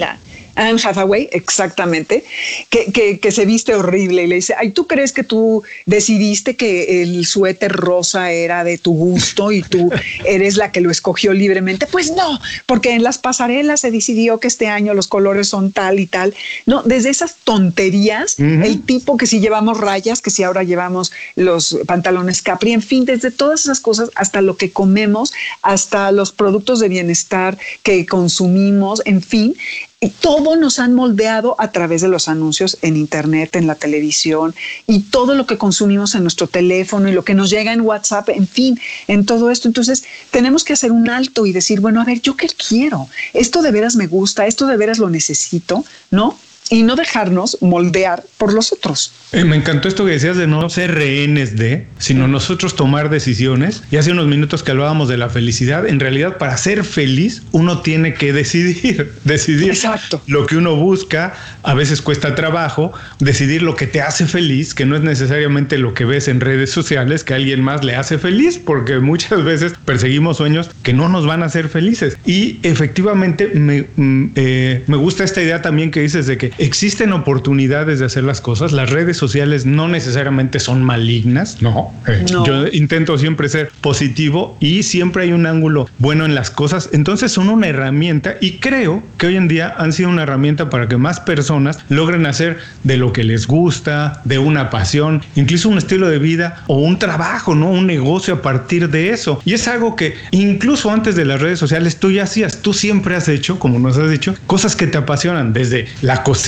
[0.58, 2.24] Anne Hathaway, exactamente,
[2.68, 7.02] que, que, se viste horrible y le dice, ay, ¿tú crees que tú decidiste que
[7.02, 9.90] el suéter rosa era de tu gusto y tú
[10.24, 11.86] eres la que lo escogió libremente?
[11.86, 16.00] Pues no, porque en las pasarelas se decidió que este año los colores son tal
[16.00, 16.34] y tal.
[16.66, 21.78] No, desde esas tonterías, el tipo que si llevamos rayas, que si ahora llevamos los
[21.86, 26.80] pantalones capri, en fin, desde todas esas cosas hasta lo que comemos, hasta los productos
[26.80, 29.56] de bienestar que consumimos, en fin,
[30.00, 34.54] y todo nos han moldeado a través de los anuncios en Internet, en la televisión
[34.86, 38.28] y todo lo que consumimos en nuestro teléfono y lo que nos llega en WhatsApp,
[38.28, 39.66] en fin, en todo esto.
[39.66, 43.08] Entonces, tenemos que hacer un alto y decir, bueno, a ver, ¿yo qué quiero?
[43.34, 44.46] ¿Esto de veras me gusta?
[44.46, 45.84] ¿Esto de veras lo necesito?
[46.12, 46.38] ¿No?
[46.70, 49.12] Y no dejarnos moldear por los otros.
[49.32, 53.82] Eh, me encantó esto que decías de no ser rehenes de, sino nosotros tomar decisiones.
[53.90, 57.80] Y hace unos minutos que hablábamos de la felicidad, en realidad para ser feliz uno
[57.80, 60.22] tiene que decidir, decidir Exacto.
[60.26, 64.86] lo que uno busca, a veces cuesta trabajo, decidir lo que te hace feliz, que
[64.86, 68.18] no es necesariamente lo que ves en redes sociales, que a alguien más le hace
[68.18, 72.16] feliz, porque muchas veces perseguimos sueños que no nos van a hacer felices.
[72.24, 77.12] Y efectivamente me, mm, eh, me gusta esta idea también que dices de que existen
[77.12, 78.72] oportunidades de hacer las cosas.
[78.72, 81.92] Las redes sociales no necesariamente son malignas, no.
[82.06, 86.90] Eh, yo intento siempre ser positivo y siempre hay un ángulo bueno en las cosas.
[86.92, 90.88] Entonces son una herramienta y creo que hoy en día han sido una herramienta para
[90.88, 95.78] que más personas logren hacer de lo que les gusta, de una pasión, incluso un
[95.78, 97.70] estilo de vida o un trabajo, ¿no?
[97.70, 99.40] Un negocio a partir de eso.
[99.44, 103.16] Y es algo que incluso antes de las redes sociales tú ya hacías, tú siempre
[103.16, 106.47] has hecho, como nos has dicho, cosas que te apasionan, desde la cocina,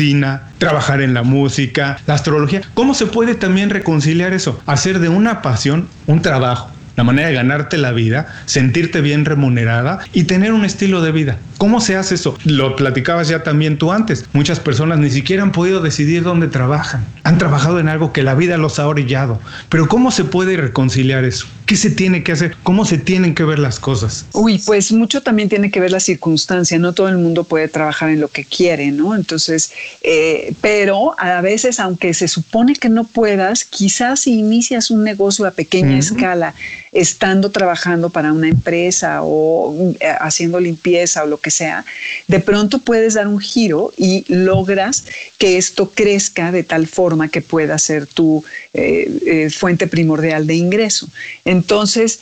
[0.58, 2.62] trabajar en la música, la astrología.
[2.74, 4.60] ¿Cómo se puede también reconciliar eso?
[4.66, 10.00] Hacer de una pasión un trabajo la manera de ganarte la vida, sentirte bien remunerada
[10.12, 11.38] y tener un estilo de vida.
[11.60, 12.38] ¿Cómo se hace eso?
[12.46, 14.24] Lo platicabas ya también tú antes.
[14.32, 17.04] Muchas personas ni siquiera han podido decidir dónde trabajan.
[17.22, 19.38] Han trabajado en algo que la vida los ha orillado.
[19.68, 21.46] Pero ¿cómo se puede reconciliar eso?
[21.66, 22.56] ¿Qué se tiene que hacer?
[22.62, 24.24] ¿Cómo se tienen que ver las cosas?
[24.32, 26.78] Uy, pues mucho también tiene que ver la circunstancia.
[26.78, 29.14] No todo el mundo puede trabajar en lo que quiere, ¿no?
[29.14, 29.70] Entonces,
[30.00, 35.46] eh, pero a veces, aunque se supone que no puedas, quizás si inicias un negocio
[35.46, 36.54] a pequeña escala
[36.92, 41.84] estando trabajando para una empresa o eh, haciendo limpieza o lo que que sea,
[42.28, 45.04] de pronto puedes dar un giro y logras
[45.38, 50.54] que esto crezca de tal forma que pueda ser tu eh, eh, fuente primordial de
[50.54, 51.08] ingreso.
[51.44, 52.20] Entonces,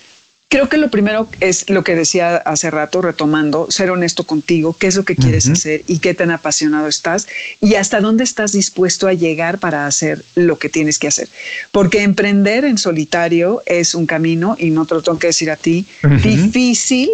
[0.50, 4.86] Creo que lo primero es lo que decía hace rato, retomando, ser honesto contigo, qué
[4.86, 7.28] es lo que quieres hacer y qué tan apasionado estás
[7.60, 11.28] y hasta dónde estás dispuesto a llegar para hacer lo que tienes que hacer.
[11.70, 15.56] Porque emprender en solitario es un camino, y no te lo tengo que decir a
[15.56, 15.84] ti,
[16.22, 17.10] difícil,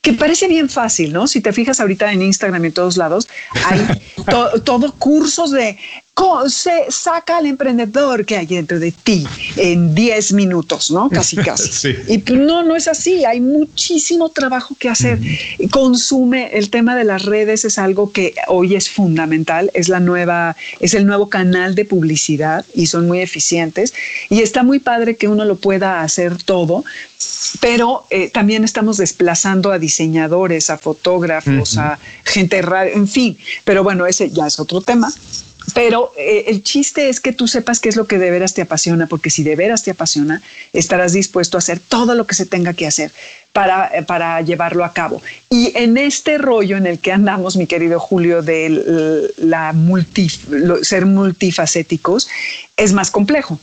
[0.00, 1.28] que parece bien fácil, ¿no?
[1.28, 3.28] Si te fijas ahorita en Instagram y en todos lados,
[3.64, 4.02] hay
[4.64, 5.78] todo cursos de
[6.48, 11.08] se saca al emprendedor que hay dentro de ti en 10 minutos, ¿no?
[11.08, 11.94] Casi, casi.
[12.08, 13.24] Y pues, no, no es así.
[13.24, 15.18] Hay muchísimo trabajo que hacer.
[15.70, 19.70] Consume el tema de las redes es algo que hoy es fundamental.
[19.74, 23.94] Es la nueva, es el nuevo canal de publicidad y son muy eficientes.
[24.28, 26.84] Y está muy padre que uno lo pueda hacer todo
[27.60, 33.38] pero eh, también estamos desplazando a diseñadores, a fotógrafos, a gente radio, en fin.
[33.64, 35.12] Pero bueno, ese ya es otro tema.
[35.74, 38.62] Pero eh, el chiste es que tú sepas qué es lo que de veras te
[38.62, 42.46] apasiona, porque si de veras te apasiona, estarás dispuesto a hacer todo lo que se
[42.46, 43.12] tenga que hacer
[43.52, 45.22] para, eh, para llevarlo a cabo.
[45.50, 49.74] Y en este rollo en el que andamos, mi querido Julio, de la
[50.82, 52.28] ser multifacéticos,
[52.76, 53.58] es más complejo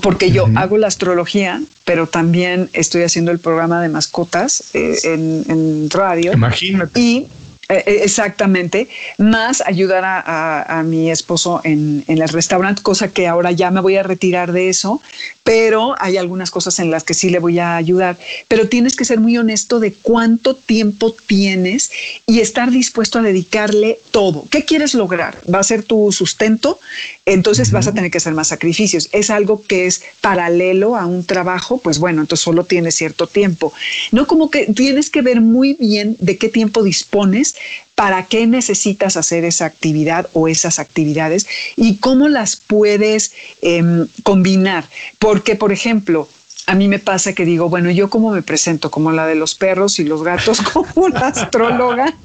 [0.00, 5.90] porque yo hago la astrología, pero también estoy haciendo el programa de mascotas eh, en,
[5.90, 6.32] radio.
[6.32, 6.98] Imagínate.
[6.98, 7.28] Y
[7.68, 13.80] exactamente, más ayudar a, mi esposo en, en, el restaurante, cosa que ahora ya me
[13.80, 15.00] voy a retirar de eso,
[15.44, 18.16] pero hay algunas cosas en las que sí le voy a ayudar.
[18.48, 21.92] Pero tienes que ser muy honesto de cuánto tiempo tienes
[22.26, 24.46] y estar dispuesto a dedicarle todo.
[24.50, 25.38] ¿Qué quieres lograr?
[25.52, 26.80] ¿Va a ser tu sustento?
[27.26, 29.10] Entonces vas a tener que hacer más sacrificios.
[29.12, 33.74] Es algo que es paralelo a un trabajo, pues bueno, entonces solo tienes cierto tiempo.
[34.12, 37.53] No como que tienes que ver muy bien de qué tiempo dispones
[37.94, 44.88] para qué necesitas hacer esa actividad o esas actividades y cómo las puedes em, combinar.
[45.18, 46.28] Porque, por ejemplo,
[46.66, 49.54] a mí me pasa que digo, bueno, yo cómo me presento, como la de los
[49.54, 52.16] perros y los gatos, como la astróloga,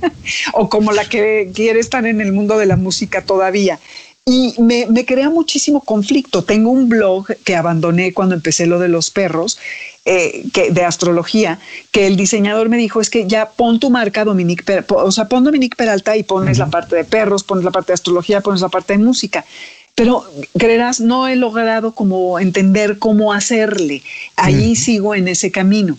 [0.54, 3.80] o como la que quiere estar en el mundo de la música todavía.
[4.26, 6.44] Y me, crea muchísimo conflicto.
[6.44, 9.58] Tengo un blog que abandoné cuando empecé lo de los perros,
[10.12, 11.60] eh, que, de astrología,
[11.92, 15.44] que el diseñador me dijo, es que ya pon tu marca Dominique, o sea, pon
[15.44, 18.70] Dominique Peralta y pones la parte de perros, pones la parte de astrología, pones la
[18.70, 19.46] parte de música.
[19.94, 20.24] Pero
[20.58, 24.02] creerás, no he logrado como entender cómo hacerle.
[24.36, 25.96] Ahí sigo en ese camino.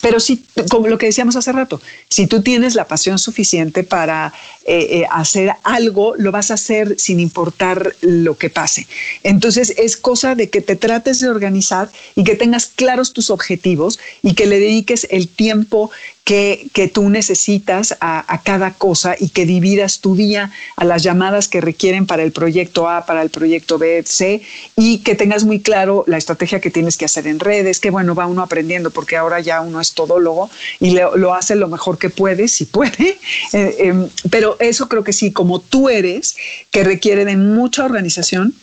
[0.00, 4.32] Pero sí, como lo que decíamos hace rato, si tú tienes la pasión suficiente para
[4.64, 8.86] eh, eh, hacer algo, lo vas a hacer sin importar lo que pase.
[9.22, 13.98] Entonces es cosa de que te trates de organizar y que tengas claros tus objetivos
[14.22, 15.90] y que le dediques el tiempo
[16.28, 21.62] que, tú necesitas a, cada cosa y que dividas tu día a las llamadas que
[21.62, 24.42] requieren para el proyecto A, para el proyecto B, C,
[24.76, 28.14] y que tengas muy claro la estrategia que tienes que hacer en redes, que bueno,
[28.14, 31.96] va uno aprendiendo porque ahora ya uno es todólogo y lo, lo hace lo mejor
[31.96, 33.16] que puede, si puede,
[33.54, 36.36] eh, em, pero eso creo que sí, como tú eres,
[36.70, 38.54] que requiere de mucha organización,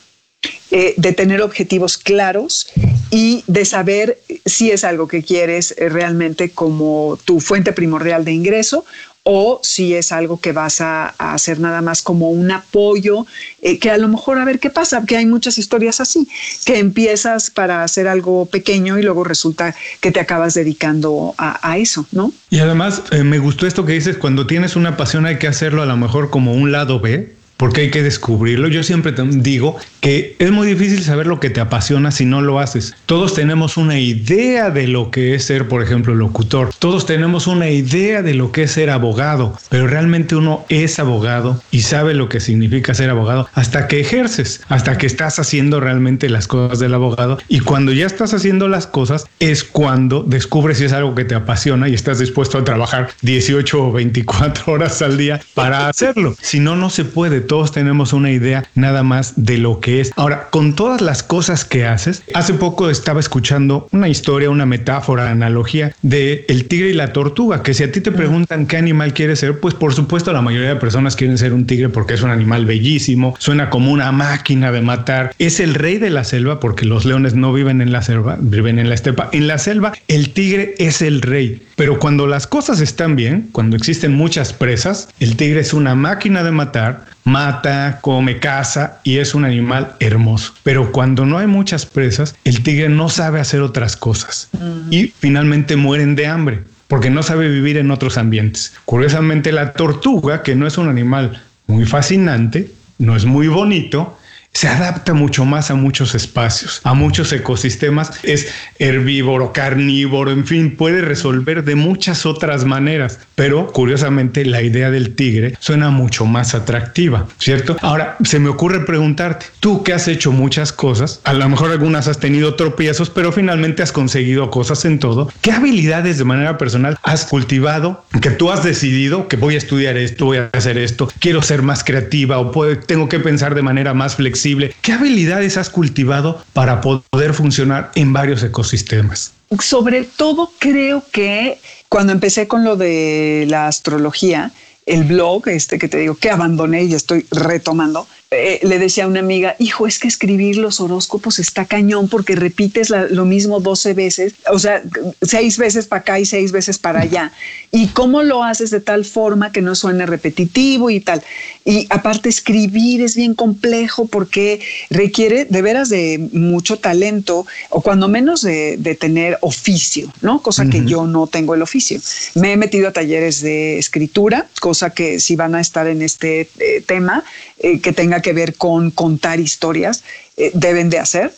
[0.72, 2.68] eh, de tener objetivos claros
[3.12, 8.34] y de saber si es algo que quieres eh, realmente como tu fuente primordial de
[8.34, 8.84] ingreso
[9.24, 13.26] o si es algo que vas a, hacer nada más como un apoyo,
[13.62, 16.28] eh, que a lo mejor a ver qué pasa, que hay muchas historias así,
[16.66, 22.06] que empiezas para hacer algo pequeño y luego resulta que te acabas dedicando a, eso,
[22.12, 22.34] ¿no?
[22.50, 25.86] Y además me gustó esto que dices, cuando tienes una pasión hay que hacerlo a
[25.86, 28.68] lo mejor como un lado B, porque hay que descubrirlo.
[28.68, 32.60] Yo siempre digo que es muy difícil saber lo que te apasiona si no lo
[32.60, 32.96] haces.
[33.06, 36.72] Todos tenemos una idea de lo que es ser, por ejemplo, locutor.
[36.78, 41.62] Todos tenemos una idea de lo que es ser abogado, pero realmente uno es abogado
[41.72, 46.30] y sabe lo que significa ser abogado hasta que ejerces, hasta que estás haciendo realmente
[46.30, 47.38] las cosas del abogado.
[47.48, 51.36] Y cuando ya estás haciendo las cosas es cuando descubres si es algo que te
[51.36, 56.36] apasiona y estás dispuesto a trabajar 18 o 24 horas al día para hacerlo.
[56.42, 57.45] Si no, no se puede.
[57.48, 61.86] Todos tenemos una idea nada más de lo que Ahora, con todas las cosas que
[61.86, 67.14] haces, hace poco estaba escuchando una historia, una metáfora, analogía de el tigre y la
[67.14, 70.42] tortuga, que si a ti te preguntan qué animal quieres ser, pues por supuesto la
[70.42, 74.12] mayoría de personas quieren ser un tigre porque es un animal bellísimo, suena como una
[74.12, 77.92] máquina de matar, es el rey de la selva porque los leones no viven en
[77.92, 79.30] la selva, viven en la estepa.
[79.32, 83.76] En la selva el tigre es el rey, pero cuando las cosas están bien, cuando
[83.76, 89.36] existen muchas presas, el tigre es una máquina de matar, mata, come, caza y es
[89.36, 90.54] un animal hermoso.
[90.64, 94.50] Pero cuando no hay muchas presas, el tigre no sabe hacer otras cosas
[94.90, 96.64] y finalmente mueren de hambre.
[96.88, 98.74] porque no sabe vivir en otros ambientes.
[98.86, 104.18] Curiosamente, la tortuga, que no es un animal muy fascinante, no es muy bonito,
[104.56, 108.48] se adapta mucho más a muchos espacios, a muchos ecosistemas, es
[108.80, 115.14] herbívoro, carnívoro, en fin, puede resolver de muchas otras maneras, pero curiosamente la idea del
[115.14, 117.76] tigre suena mucho más atractiva, ¿cierto?
[117.82, 122.08] Ahora, se me ocurre preguntarte, tú que has hecho muchas cosas, a lo mejor algunas
[122.08, 126.98] has tenido tropiezos, pero finalmente has conseguido cosas en todo, ¿qué habilidades de manera personal
[127.04, 131.10] has cultivado que tú has decidido que voy a estudiar esto, voy a hacer esto,
[131.20, 134.45] quiero ser más creativa o tengo que pensar de manera más flexible?
[134.82, 139.34] ¿Qué habilidades has cultivado para poder funcionar en varios ecosistemas?
[139.60, 141.58] Sobre todo creo que
[141.90, 144.52] cuando empecé con lo de la astrología,
[144.86, 149.08] el blog, este que te digo que abandoné y estoy retomando, eh, le decía a
[149.08, 153.94] una amiga, hijo, es que escribir los horóscopos está cañón porque repites lo mismo 12
[153.94, 154.84] veces, o sea,
[155.22, 157.32] seis veces para acá y seis veces para allá.
[157.76, 161.22] ¿Y cómo lo haces de tal forma que no suene repetitivo y tal?
[161.66, 168.08] Y aparte escribir es bien complejo porque requiere de veras de mucho talento o cuando
[168.08, 170.42] menos de, tener oficio, ¿no?
[170.42, 172.00] Cosa que yo no tengo el oficio.
[172.36, 176.48] Me he metido a talleres de escritura, cosa que si van a estar en este
[176.60, 177.26] eh, tema,
[177.60, 180.06] eh, que tenga que ver con contar historias,
[180.38, 181.34] eh, deben de hacer.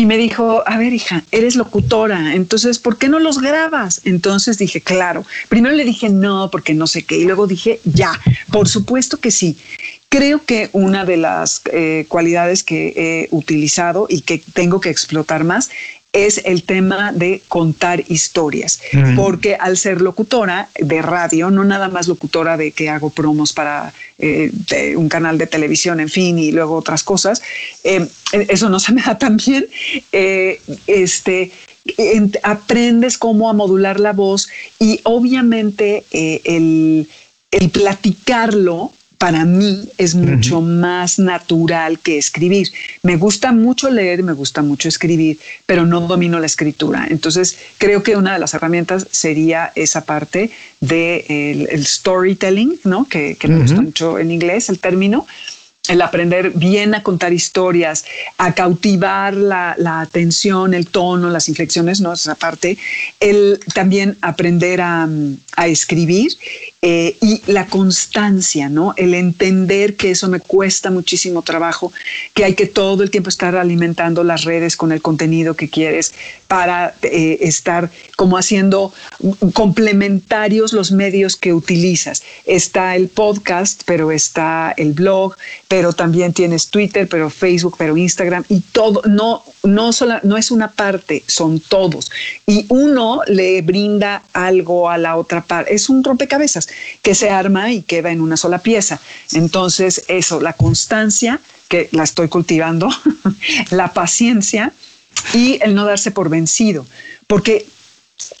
[0.00, 4.00] Y me dijo, a ver, hija, eres locutora, entonces, ¿por qué no los grabas?
[4.04, 5.26] Entonces dije, claro.
[5.50, 7.18] Primero le dije, no, porque no sé qué.
[7.18, 8.18] Y luego dije, ya,
[8.50, 9.58] por supuesto que sí.
[10.08, 15.44] Creo que una de las eh, cualidades que he utilizado y que tengo que explotar
[15.44, 15.68] más
[16.12, 18.80] es el tema de contar historias,
[19.14, 23.92] porque al ser locutora de radio, no nada más locutora de que hago promos para
[24.18, 24.50] eh,
[24.96, 27.42] un canal de televisión, en fin, y luego otras cosas,
[27.84, 29.66] eh, eso no se me da tan bien.
[30.10, 31.52] Eh, este,
[32.42, 34.48] aprendes cómo a modular la voz
[34.78, 37.08] y obviamente el,
[37.52, 42.68] el platicarlo para mí es mucho más natural que escribir.
[43.02, 47.06] Me gusta mucho leer, me gusta mucho escribir, pero no domino la escritura.
[47.06, 50.50] Entonces, creo que una de las herramientas sería esa parte
[50.80, 53.06] del de storytelling, ¿no?
[53.06, 55.26] que, me gusta mucho en inglés el término,
[55.88, 58.06] el aprender bien a contar historias,
[58.38, 62.14] a cautivar la, atención, el tono, las inflexiones, ¿no?
[62.14, 62.78] Esa parte.
[63.18, 65.06] El también aprender a,
[65.56, 66.32] a escribir
[66.82, 68.94] eh, y la constancia, ¿no?
[68.96, 71.92] El entender que eso me cuesta muchísimo trabajo,
[72.32, 76.14] que hay que todo el tiempo estar alimentando las redes con el contenido que quieres
[76.48, 78.94] para eh, estar como haciendo
[79.52, 82.22] complementarios los medios que utilizas.
[82.46, 85.36] Está el podcast, pero está el blog,
[85.68, 89.90] pero también tienes Twitter, pero Facebook, pero Instagram y todo, no, no,
[90.22, 92.10] no es una parte, son todos.
[92.46, 95.74] Y uno le brinda algo a la otra parte.
[95.74, 96.69] Es un rompecabezas
[97.02, 99.00] que se arma y queda en una sola pieza.
[99.32, 102.88] Entonces, eso, la constancia, que la estoy cultivando,
[103.70, 104.72] la paciencia
[105.34, 106.86] y el no darse por vencido,
[107.26, 107.66] porque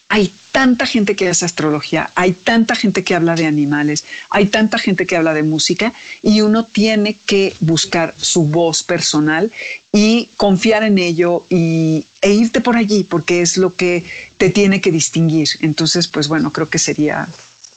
[0.08, 4.78] hay tanta gente que hace astrología, hay tanta gente que habla de animales, hay tanta
[4.78, 9.52] gente que habla de música y uno tiene que buscar su voz personal
[9.92, 14.04] y confiar en ello y, e irte por allí porque es lo que
[14.36, 15.48] te tiene que distinguir.
[15.60, 17.28] Entonces, pues bueno, creo que sería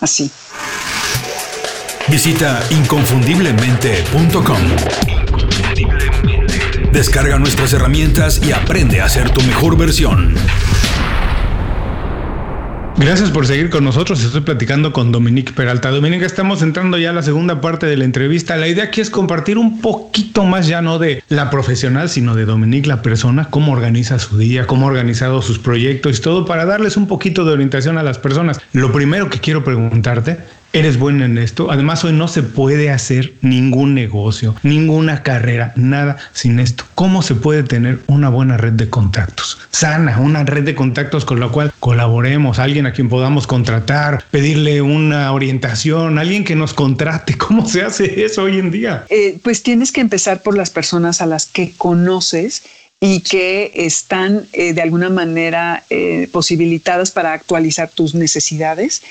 [0.04, 0.30] así.
[2.08, 4.60] Visita inconfundiblemente.com.
[6.92, 10.36] Descarga nuestras herramientas y aprende a ser tu mejor versión.
[12.96, 14.24] Gracias por seguir con nosotros.
[14.24, 15.90] Estoy platicando con Dominique Peralta.
[15.90, 18.56] Dominique, estamos entrando ya a la segunda parte de la entrevista.
[18.56, 22.46] La idea aquí es compartir un poquito más ya no de la profesional, sino de
[22.46, 26.66] Dominique, la persona, cómo organiza su día, cómo ha organizado sus proyectos y todo para
[26.66, 28.62] darles un poquito de orientación a las personas.
[28.74, 30.38] Lo primero que quiero preguntarte
[30.74, 31.72] eres bueno en esto.
[31.72, 36.84] Además, hoy no se puede hacer ningún negocio, ninguna carrera, nada sin esto.
[36.96, 39.60] ¿Cómo se puede tener una buena red de contactos?
[39.72, 44.82] Sana, una red de contactos con la cual colaboremos, alguien a quien podamos contratar, pedirle
[44.82, 47.38] una orientación, alguien que nos contrate.
[47.38, 49.06] ¿Cómo se hace eso hoy en día?
[49.10, 52.64] Eh, pues tienes que empezar por las personas a las que conoces
[53.00, 59.04] y que están eh, de alguna manera eh, posibilitadas para actualizar tus necesidades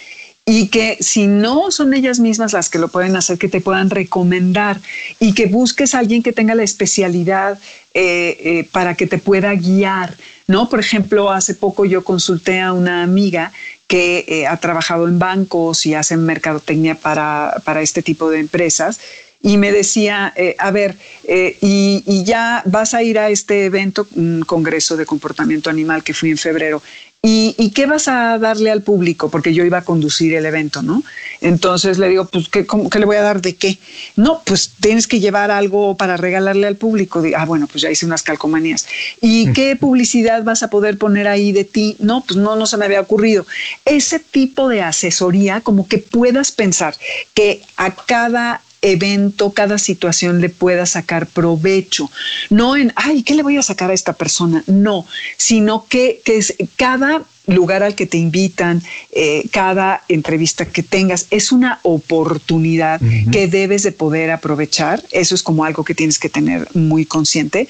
[0.44, 3.90] y que si no son ellas mismas las que lo pueden hacer, que te puedan
[3.90, 4.80] recomendar
[5.20, 7.60] y que busques a alguien que tenga la especialidad
[7.94, 10.16] eh, eh, para que te pueda guiar,
[10.48, 10.68] ¿no?
[10.68, 13.52] Por ejemplo, hace poco yo consulté a una amiga
[13.86, 18.98] que eh, ha trabajado en bancos y hace mercadotecnia para, para este tipo de empresas
[19.42, 24.42] y me decía, a ver, y, y, ya vas a ir a este evento, un
[24.46, 26.80] congreso de comportamiento animal que fui en febrero,
[27.24, 29.30] ¿Y, qué vas a darle al público?
[29.30, 31.04] Porque yo iba a conducir el evento, ¿no?
[31.40, 33.78] Entonces le digo, pues, ¿qué, ¿qué le voy a dar de qué?
[34.16, 37.22] No, pues tienes que llevar algo para regalarle al público.
[37.36, 38.88] ah, bueno, pues ya hice unas calcomanías.
[39.20, 41.94] ¿Y qué publicidad vas a poder poner ahí de ti?
[42.00, 43.46] No, pues no, no se me había ocurrido.
[43.84, 46.96] Ese tipo de asesoría, como que puedas pensar
[47.34, 52.10] que a cada evento, cada situación le pueda sacar provecho.
[52.50, 54.62] No en, ay, ¿qué le voy a sacar a esta persona?
[54.66, 55.06] No,
[55.36, 61.26] sino que, que es cada lugar al que te invitan, eh, cada entrevista que tengas,
[61.30, 63.00] es una oportunidad
[63.32, 65.02] que debes de poder aprovechar.
[65.10, 67.68] Eso es como algo que tienes que tener muy consciente.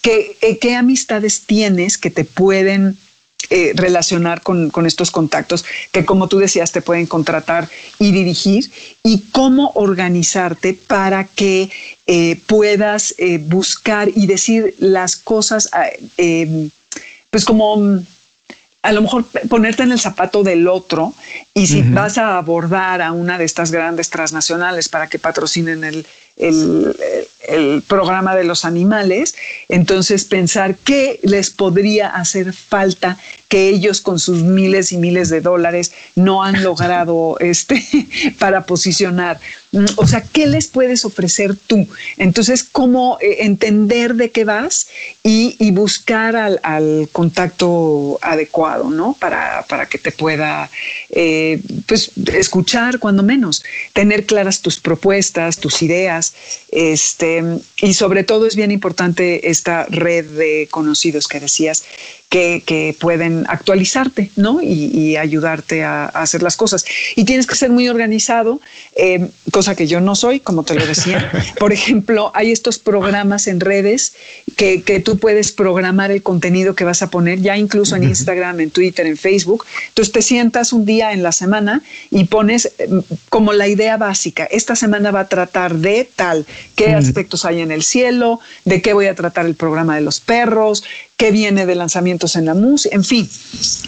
[0.00, 2.96] ¿Qué, eh, qué amistades tienes que te pueden
[3.48, 7.68] eh, relacionar con, estos contactos que, como tú decías, te pueden contratar
[7.98, 8.70] y dirigir
[9.02, 11.70] y cómo organizarte para que
[12.06, 15.70] eh, puedas eh, buscar y decir las cosas,
[17.30, 18.06] pues como mm,
[18.82, 21.12] a lo mejor ponerte en el zapato del otro
[21.52, 26.06] y si vas a abordar a una de estas grandes transnacionales para que patrocinen el,
[26.40, 29.34] el, programa de los animales,
[29.68, 33.18] entonces pensar qué les podría hacer falta
[33.48, 37.84] que ellos con sus miles y miles de dólares no han logrado este,
[38.38, 39.40] para posicionar.
[39.96, 41.86] O sea, ¿qué les puedes ofrecer tú?
[42.16, 44.88] Entonces, ¿cómo eh, entender de qué vas
[45.22, 49.16] y, buscar al, contacto adecuado, ¿no?
[49.18, 50.68] Para, para que te pueda,
[51.10, 53.62] eh, pues, escuchar cuando menos,
[53.92, 56.29] tener claras tus propuestas, tus ideas,
[56.70, 57.42] este,
[57.80, 61.84] y sobre todo es bien importante esta red de conocidos que decías,
[62.30, 64.62] que, pueden actualizarte, ¿no?
[64.62, 66.84] Y, ayudarte a, hacer las cosas.
[67.16, 68.60] Y tienes que ser muy organizado,
[68.94, 71.30] eh, cosa que yo no soy, como te lo decía.
[71.58, 74.14] Por ejemplo, hay estos programas en redes
[74.56, 78.70] que, tú puedes programar el contenido que vas a poner, ya incluso en Instagram, en
[78.70, 79.66] Twitter, en Facebook.
[79.88, 84.44] Entonces te sientas un día en la semana y pones mm, como la idea básica.
[84.44, 88.92] Esta semana va a tratar de tal, qué aspectos hay en el cielo, de qué
[88.92, 90.84] voy a tratar el programa de los perros,
[91.20, 93.28] qué viene de lanzamientos en la música, en fin.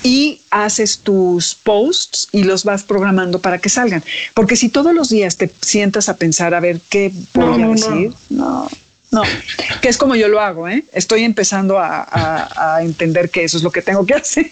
[0.03, 4.05] Y haces tus posts y los vas programando para que salgan.
[4.35, 8.13] Porque si todos los días te sientas a pensar a ver qué voy a decir,
[8.29, 8.69] no.
[9.11, 9.23] no.
[9.81, 10.85] que es como yo lo hago, ¿eh?
[10.93, 14.51] Estoy empezando a, entender que eso es lo que tengo que hacer.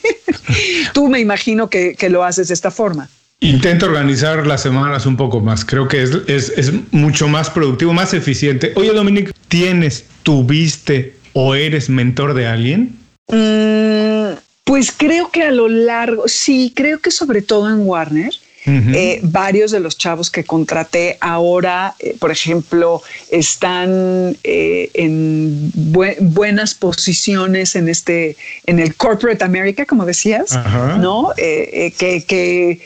[0.94, 3.10] Tú me imagino que, lo haces de esta forma.
[3.40, 5.66] Intento organizar las semanas un poco más.
[5.66, 8.72] Creo que es, es, es mucho más productivo, más eficiente.
[8.74, 12.96] Oye, Dominic, ¿tienes, tuviste o eres mentor de alguien?
[13.28, 18.32] Mm, pues creo que a lo largo, sí, creo que sobre todo en Warner.
[18.66, 26.74] Eh, varios de los chavos que contraté ahora, eh, por ejemplo, están eh, en buenas
[26.74, 30.56] posiciones en este, en el corporate America, como decías,
[30.98, 31.32] ¿no?
[31.36, 32.80] que, que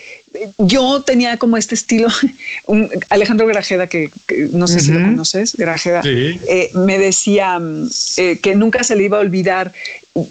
[0.59, 2.09] yo tenía como este estilo,
[2.66, 4.11] un, Alejandro Grajeda, que,
[4.53, 9.05] no sé si lo conoces, Grajeda, eh, me decía mm, eh, que nunca se le
[9.05, 9.72] iba a olvidar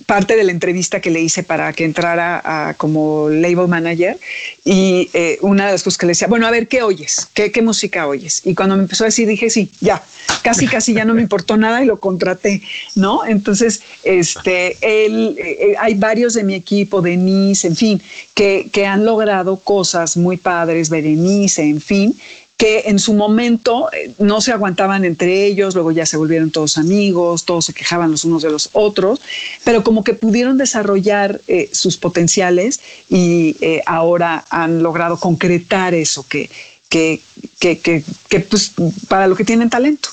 [0.06, 4.18] parte de la entrevista que le hice para que entrara como label manager
[4.64, 7.28] y eh, una de las cosas que le decía, bueno, a ver, ¿qué oyes?
[7.34, 8.42] ¿Qué, ¿Qué música oyes?
[8.46, 10.02] Y cuando me empezó a decir, dije, sí, ya,
[10.42, 12.62] casi, casi ya no me importó nada y lo contraté,
[12.96, 13.26] ¿no?
[13.26, 18.02] Entonces, este, él, eh, hay varios de mi equipo, Denise, en fin,
[18.34, 22.16] que, que han logrado cosas muy padres, Berenice, en fin,
[22.58, 26.78] que en su momento eh, no se aguantaban entre ellos, luego ya se volvieron todos
[26.78, 29.22] amigos, todos se quejaban los unos de los otros,
[29.64, 32.80] pero como que pudieron desarrollar eh, sus potenciales
[33.10, 36.50] y eh, ahora han logrado concretar eso que,
[36.90, 37.22] que,
[37.60, 37.82] que,
[38.30, 38.72] que, pues
[39.08, 40.10] para lo que tienen talento.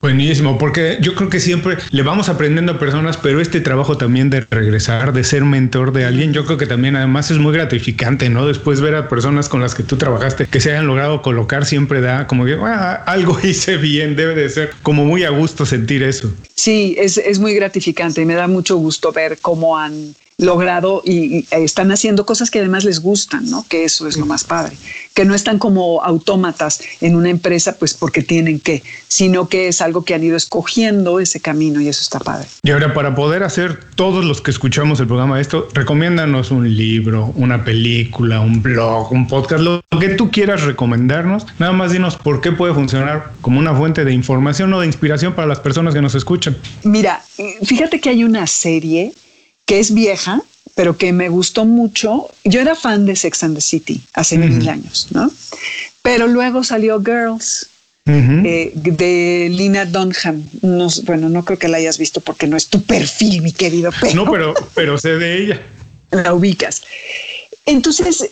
[0.00, 4.28] Buenísimo, porque yo creo que siempre le vamos aprendiendo a personas, pero este trabajo también
[4.28, 8.28] de regresar, de ser mentor de alguien, yo creo que también además es muy gratificante,
[8.28, 8.46] ¿no?
[8.46, 12.02] Después ver a personas con las que tú trabajaste que se hayan logrado colocar siempre
[12.02, 16.02] da como que ah, algo hice bien, debe de ser como muy a gusto sentir
[16.02, 16.30] eso.
[16.54, 21.46] Sí, es, es muy gratificante y me da mucho gusto ver cómo han logrado y,
[21.50, 23.64] están haciendo cosas que además les gustan, ¿no?
[23.68, 24.76] Que eso es lo más padre,
[25.14, 29.80] que no están como autómatas en una empresa pues porque tienen que, sino que es
[29.80, 32.46] algo que han ido escogiendo ese camino y eso está padre.
[32.62, 36.76] Y ahora para poder hacer todos los que escuchamos el programa de esto, recomiéndanos un
[36.76, 42.16] libro, una película, un blog, un podcast, lo que tú quieras recomendarnos, nada más dinos
[42.16, 45.94] por qué puede funcionar como una fuente de información o de inspiración para las personas
[45.94, 46.58] que nos escuchan.
[46.84, 47.22] Mira,
[47.64, 49.14] fíjate que hay una serie
[49.66, 50.42] que es vieja,
[50.74, 52.30] pero que me gustó mucho.
[52.44, 55.30] Yo era fan de Sex and the City hace mil años, ¿no?
[56.02, 57.68] Pero luego salió Girls.
[58.08, 60.48] Eh, de Lina Dunham.
[61.06, 63.90] bueno, no creo que la hayas visto porque no es tu perfil, mi querido.
[64.00, 64.14] Pero...
[64.14, 65.62] No, pero, pero sé de ella.
[66.12, 66.82] La ubicas.
[67.64, 68.30] Entonces,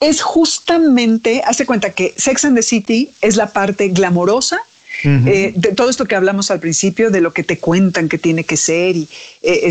[0.00, 4.60] es justamente, hace cuenta que Sex and the City es la parte glamorosa
[5.04, 8.44] eh, de todo esto que hablamos al principio, de lo que te cuentan que tiene
[8.44, 9.08] que ser y
[9.42, 9.68] eh,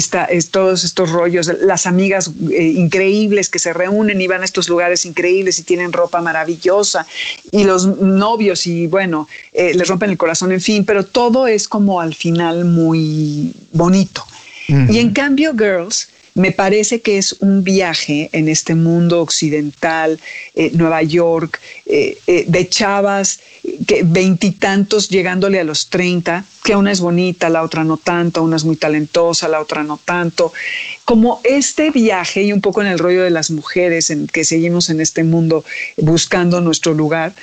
[0.51, 5.05] todos estos rollos, las amigas eh, increíbles que se reúnen y van a estos lugares
[5.05, 7.05] increíbles y tienen ropa maravillosa
[7.51, 12.01] y los novios y bueno, les rompen el corazón, en fin, pero todo es como
[12.01, 14.25] al final muy bonito.
[14.67, 20.19] Y en cambio, Girls me parece que es un viaje en este mundo occidental,
[20.55, 23.39] eh, Nueva York, eh, eh, de chavas,
[23.85, 28.55] que veintitantos llegándole a los treinta, que una es bonita, la otra no tanto, una
[28.55, 30.53] es muy talentosa, la otra no tanto.
[31.05, 34.89] Como este viaje y un poco en el rollo de las mujeres en que seguimos
[34.89, 35.65] en este mundo
[35.97, 37.33] buscando nuestro lugar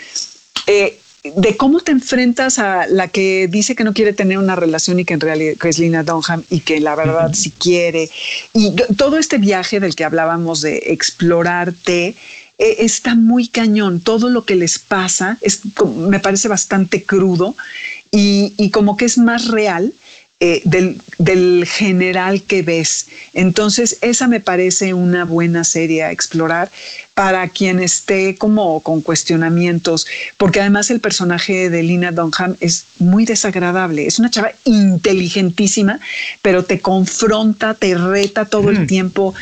[1.24, 5.04] de cómo te enfrentas a la que dice que no quiere tener una relación y
[5.04, 8.08] que en realidad es Lina Dunham y que la verdad sí quiere.
[8.52, 12.14] Y todo este viaje del que hablábamos de explorarte
[12.58, 14.00] eh, está muy cañón.
[14.00, 17.56] Todo lo que les pasa es, me parece bastante crudo
[18.10, 19.92] y, y como que es más real
[20.40, 23.08] eh, del, general que ves.
[23.34, 26.70] Entonces, esa me parece una buena serie a explorar
[27.14, 33.24] para quien esté como con cuestionamientos, porque además el personaje de Lina Dunham es muy
[33.24, 34.06] desagradable.
[34.06, 35.98] Es una chava inteligentísima,
[36.40, 39.34] pero te confronta, te reta todo el tiempo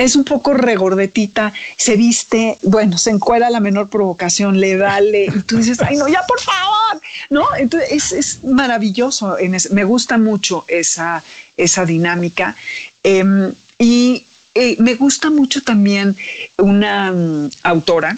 [0.00, 5.42] es un poco regordetita, se viste, bueno, se encuera la menor provocación, le vale, y
[5.42, 7.46] tú dices, ay, no, ya por favor, ¿no?
[7.56, 9.36] Entonces es, maravilloso,
[9.70, 11.22] me gusta mucho esa,
[11.56, 12.56] esa dinámica.
[13.02, 16.16] Em, y eh, me gusta mucho también
[16.58, 18.16] una mm, autora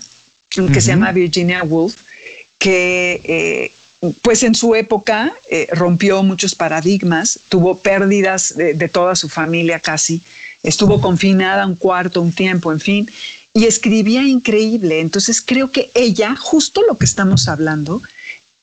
[0.48, 1.96] que se llama Virginia Woolf,
[2.58, 3.72] que eh,
[4.20, 10.20] pues en su época eh, rompió muchos paradigmas, tuvo pérdidas de, toda su familia casi,
[10.62, 13.10] estuvo confinada un cuarto, un tiempo, en fin,
[13.54, 15.00] y escribía increíble.
[15.00, 18.02] Entonces creo que ella, justo lo que estamos hablando,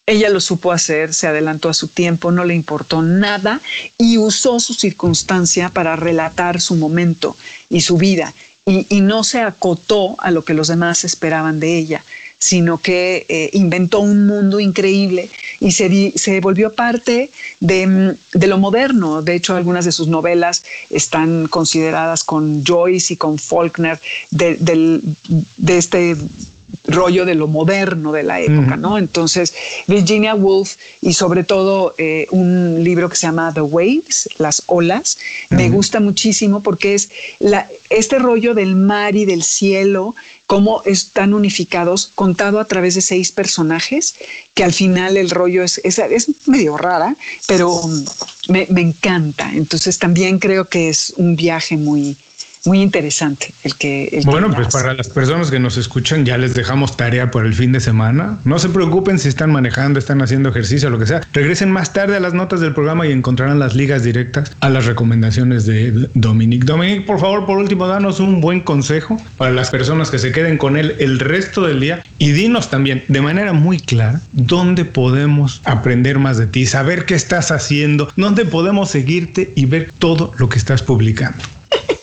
[0.05, 3.61] ella lo supo hacer, se adelantó a su tiempo, no le importó nada
[3.97, 7.37] y usó su circunstancia para relatar su momento
[7.69, 8.33] y su vida
[8.65, 12.03] y, y no se acotó a lo que los demás esperaban de ella
[12.39, 15.29] sino que eh, inventó un mundo increíble
[15.59, 19.21] y se, se volvió parte de, de, lo moderno.
[19.21, 23.99] De hecho, algunas de sus novelas están consideradas con Joyce y con Faulkner
[24.31, 24.97] de
[25.67, 26.15] este
[26.85, 28.97] rollo de lo moderno de la época, ¿no?
[28.97, 29.53] Entonces,
[29.87, 35.17] Virginia Woolf y sobre todo eh, un libro que se llama The Waves, Las Olas,
[35.49, 40.15] me gusta muchísimo porque es la, este rollo del mar y del cielo,
[40.47, 44.15] cómo están unificados, contado a través de seis personajes,
[44.53, 47.15] que al final el rollo es, es, medio rara,
[47.47, 47.79] pero
[48.47, 49.51] me, me encanta.
[49.53, 52.17] Entonces, también creo que es un viaje muy,
[52.65, 54.21] muy interesante el que...
[54.25, 57.71] bueno, pues para las personas que nos escuchan ya les dejamos tarea por el fin
[57.71, 58.39] de semana.
[58.43, 61.21] No se preocupen si están manejando, están haciendo ejercicio, lo que sea.
[61.33, 64.85] Regresen más tarde a las notas del programa y encontrarán las ligas directas a las
[64.85, 66.63] recomendaciones de Dominic.
[66.65, 70.57] Dominic, por favor, por último, danos un buen consejo para las personas que se queden
[70.57, 75.61] con él el resto del día y dinos también de manera muy clara dónde podemos
[75.63, 80.49] aprender más de ti, saber qué estás haciendo, dónde podemos seguirte y ver todo lo
[80.49, 81.43] que estás publicando.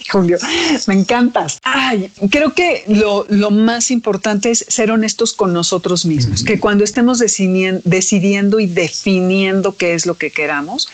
[0.13, 0.39] Julio,
[0.87, 1.59] me encantas.
[1.63, 7.19] Ay, creo que lo, más importante es ser honestos con nosotros mismos, que cuando estemos
[7.19, 10.89] decidiendo y definiendo qué es lo que queramos,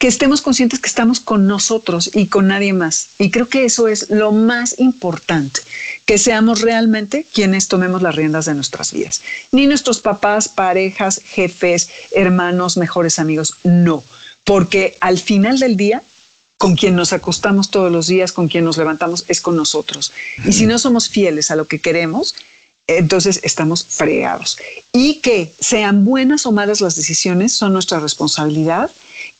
[0.00, 3.10] que estemos conscientes que estamos con nosotros y con nadie más.
[3.18, 5.60] Y creo que eso es lo más importante,
[6.06, 9.20] que seamos realmente quienes tomemos las riendas de nuestras vidas.
[9.52, 14.02] Ni nuestros papás, parejas, jefes, hermanos, mejores amigos, no.
[14.44, 16.02] Porque al final del día
[16.60, 20.12] con quien nos acostamos todos los días, con quien nos levantamos, es con nosotros.
[20.44, 22.34] Y si no somos fieles a lo que queremos,
[22.86, 24.58] entonces estamos fregados.
[24.92, 28.90] Y que sean buenas o malas las decisiones son nuestra responsabilidad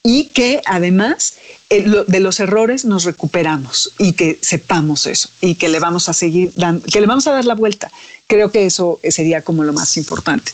[0.03, 1.35] y que además
[1.69, 6.15] eh, de los errores nos recuperamos y que sepamos eso y que le vamos a
[6.15, 7.93] seguir dando, que le vamos a dar la vuelta.
[8.29, 10.53] Creo que eso sería como lo más importante.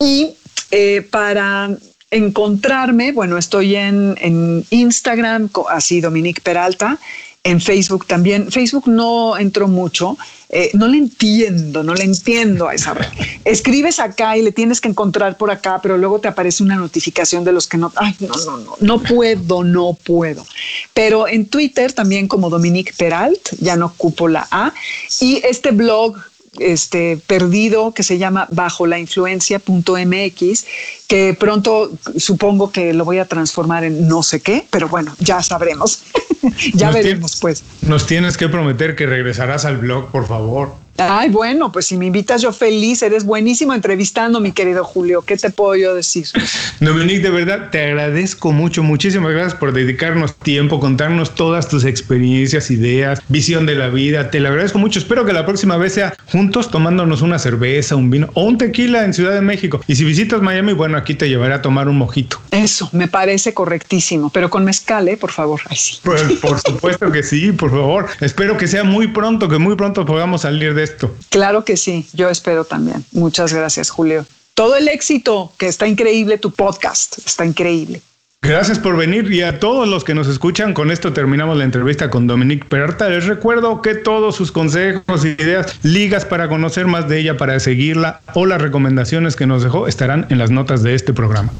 [0.00, 0.34] Y
[0.72, 1.70] eh, para
[2.12, 6.98] encontrarme, bueno, estoy en, Instagram, así Dominique Peralta,
[7.42, 8.52] en Facebook también.
[8.52, 10.16] Facebook no entró mucho,
[10.48, 13.08] eh, no le entiendo, no le entiendo a esa red.
[13.44, 17.42] Escribes acá y le tienes que encontrar por acá, pero luego te aparece una notificación
[17.42, 20.46] de los que no, ay, no, no, no, no puedo, no puedo.
[20.94, 24.72] Pero en Twitter también como Dominique Peralt, ya no ocupo la A,
[25.20, 26.16] y este blog
[26.58, 30.66] este, perdido que se llama bajo la influencia.mx,
[31.06, 35.42] que pronto supongo que lo voy a transformar en no sé qué, pero bueno, ya
[35.42, 36.02] sabremos.
[36.74, 37.62] ya veremos, pues.
[37.82, 40.74] Nos tienes que prometer que regresarás al blog, por favor.
[41.10, 45.22] Ay, bueno, pues si me invitas yo feliz, eres buenísimo entrevistando, mi querido Julio.
[45.22, 46.26] ¿Qué te puedo yo decir?
[46.80, 52.70] Dominique, de verdad te agradezco mucho, muchísimas gracias por dedicarnos tiempo, contarnos todas tus experiencias,
[52.70, 54.30] ideas, visión de la vida.
[54.30, 54.98] Te lo agradezco mucho.
[54.98, 59.04] Espero que la próxima vez sea juntos tomándonos una cerveza, un vino o un tequila
[59.04, 59.80] en Ciudad de México.
[59.86, 62.40] Y si visitas Miami, bueno, aquí te llevaré a tomar un mojito.
[62.50, 65.16] Eso, me parece correctísimo, pero con mezcal, ¿eh?
[65.16, 65.60] Por favor.
[65.68, 65.98] Ay, sí.
[66.02, 68.06] Pues, por supuesto que sí, por favor.
[68.20, 70.82] Espero que sea muy pronto, que muy pronto podamos salir de
[71.28, 73.04] Claro que sí, yo espero también.
[73.12, 74.26] Muchas gracias, Julio.
[74.54, 78.02] Todo el éxito, que está increíble tu podcast, está increíble.
[78.44, 82.10] Gracias por venir y a todos los que nos escuchan, con esto terminamos la entrevista
[82.10, 83.08] con Dominique Peralta.
[83.08, 88.20] Les recuerdo que todos sus consejos, ideas, ligas para conocer más de ella, para seguirla
[88.34, 91.52] o las recomendaciones que nos dejó estarán en las notas de este programa.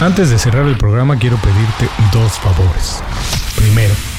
[0.00, 3.02] Antes de cerrar el programa quiero pedirte dos favores.
[3.56, 3.94] Primero,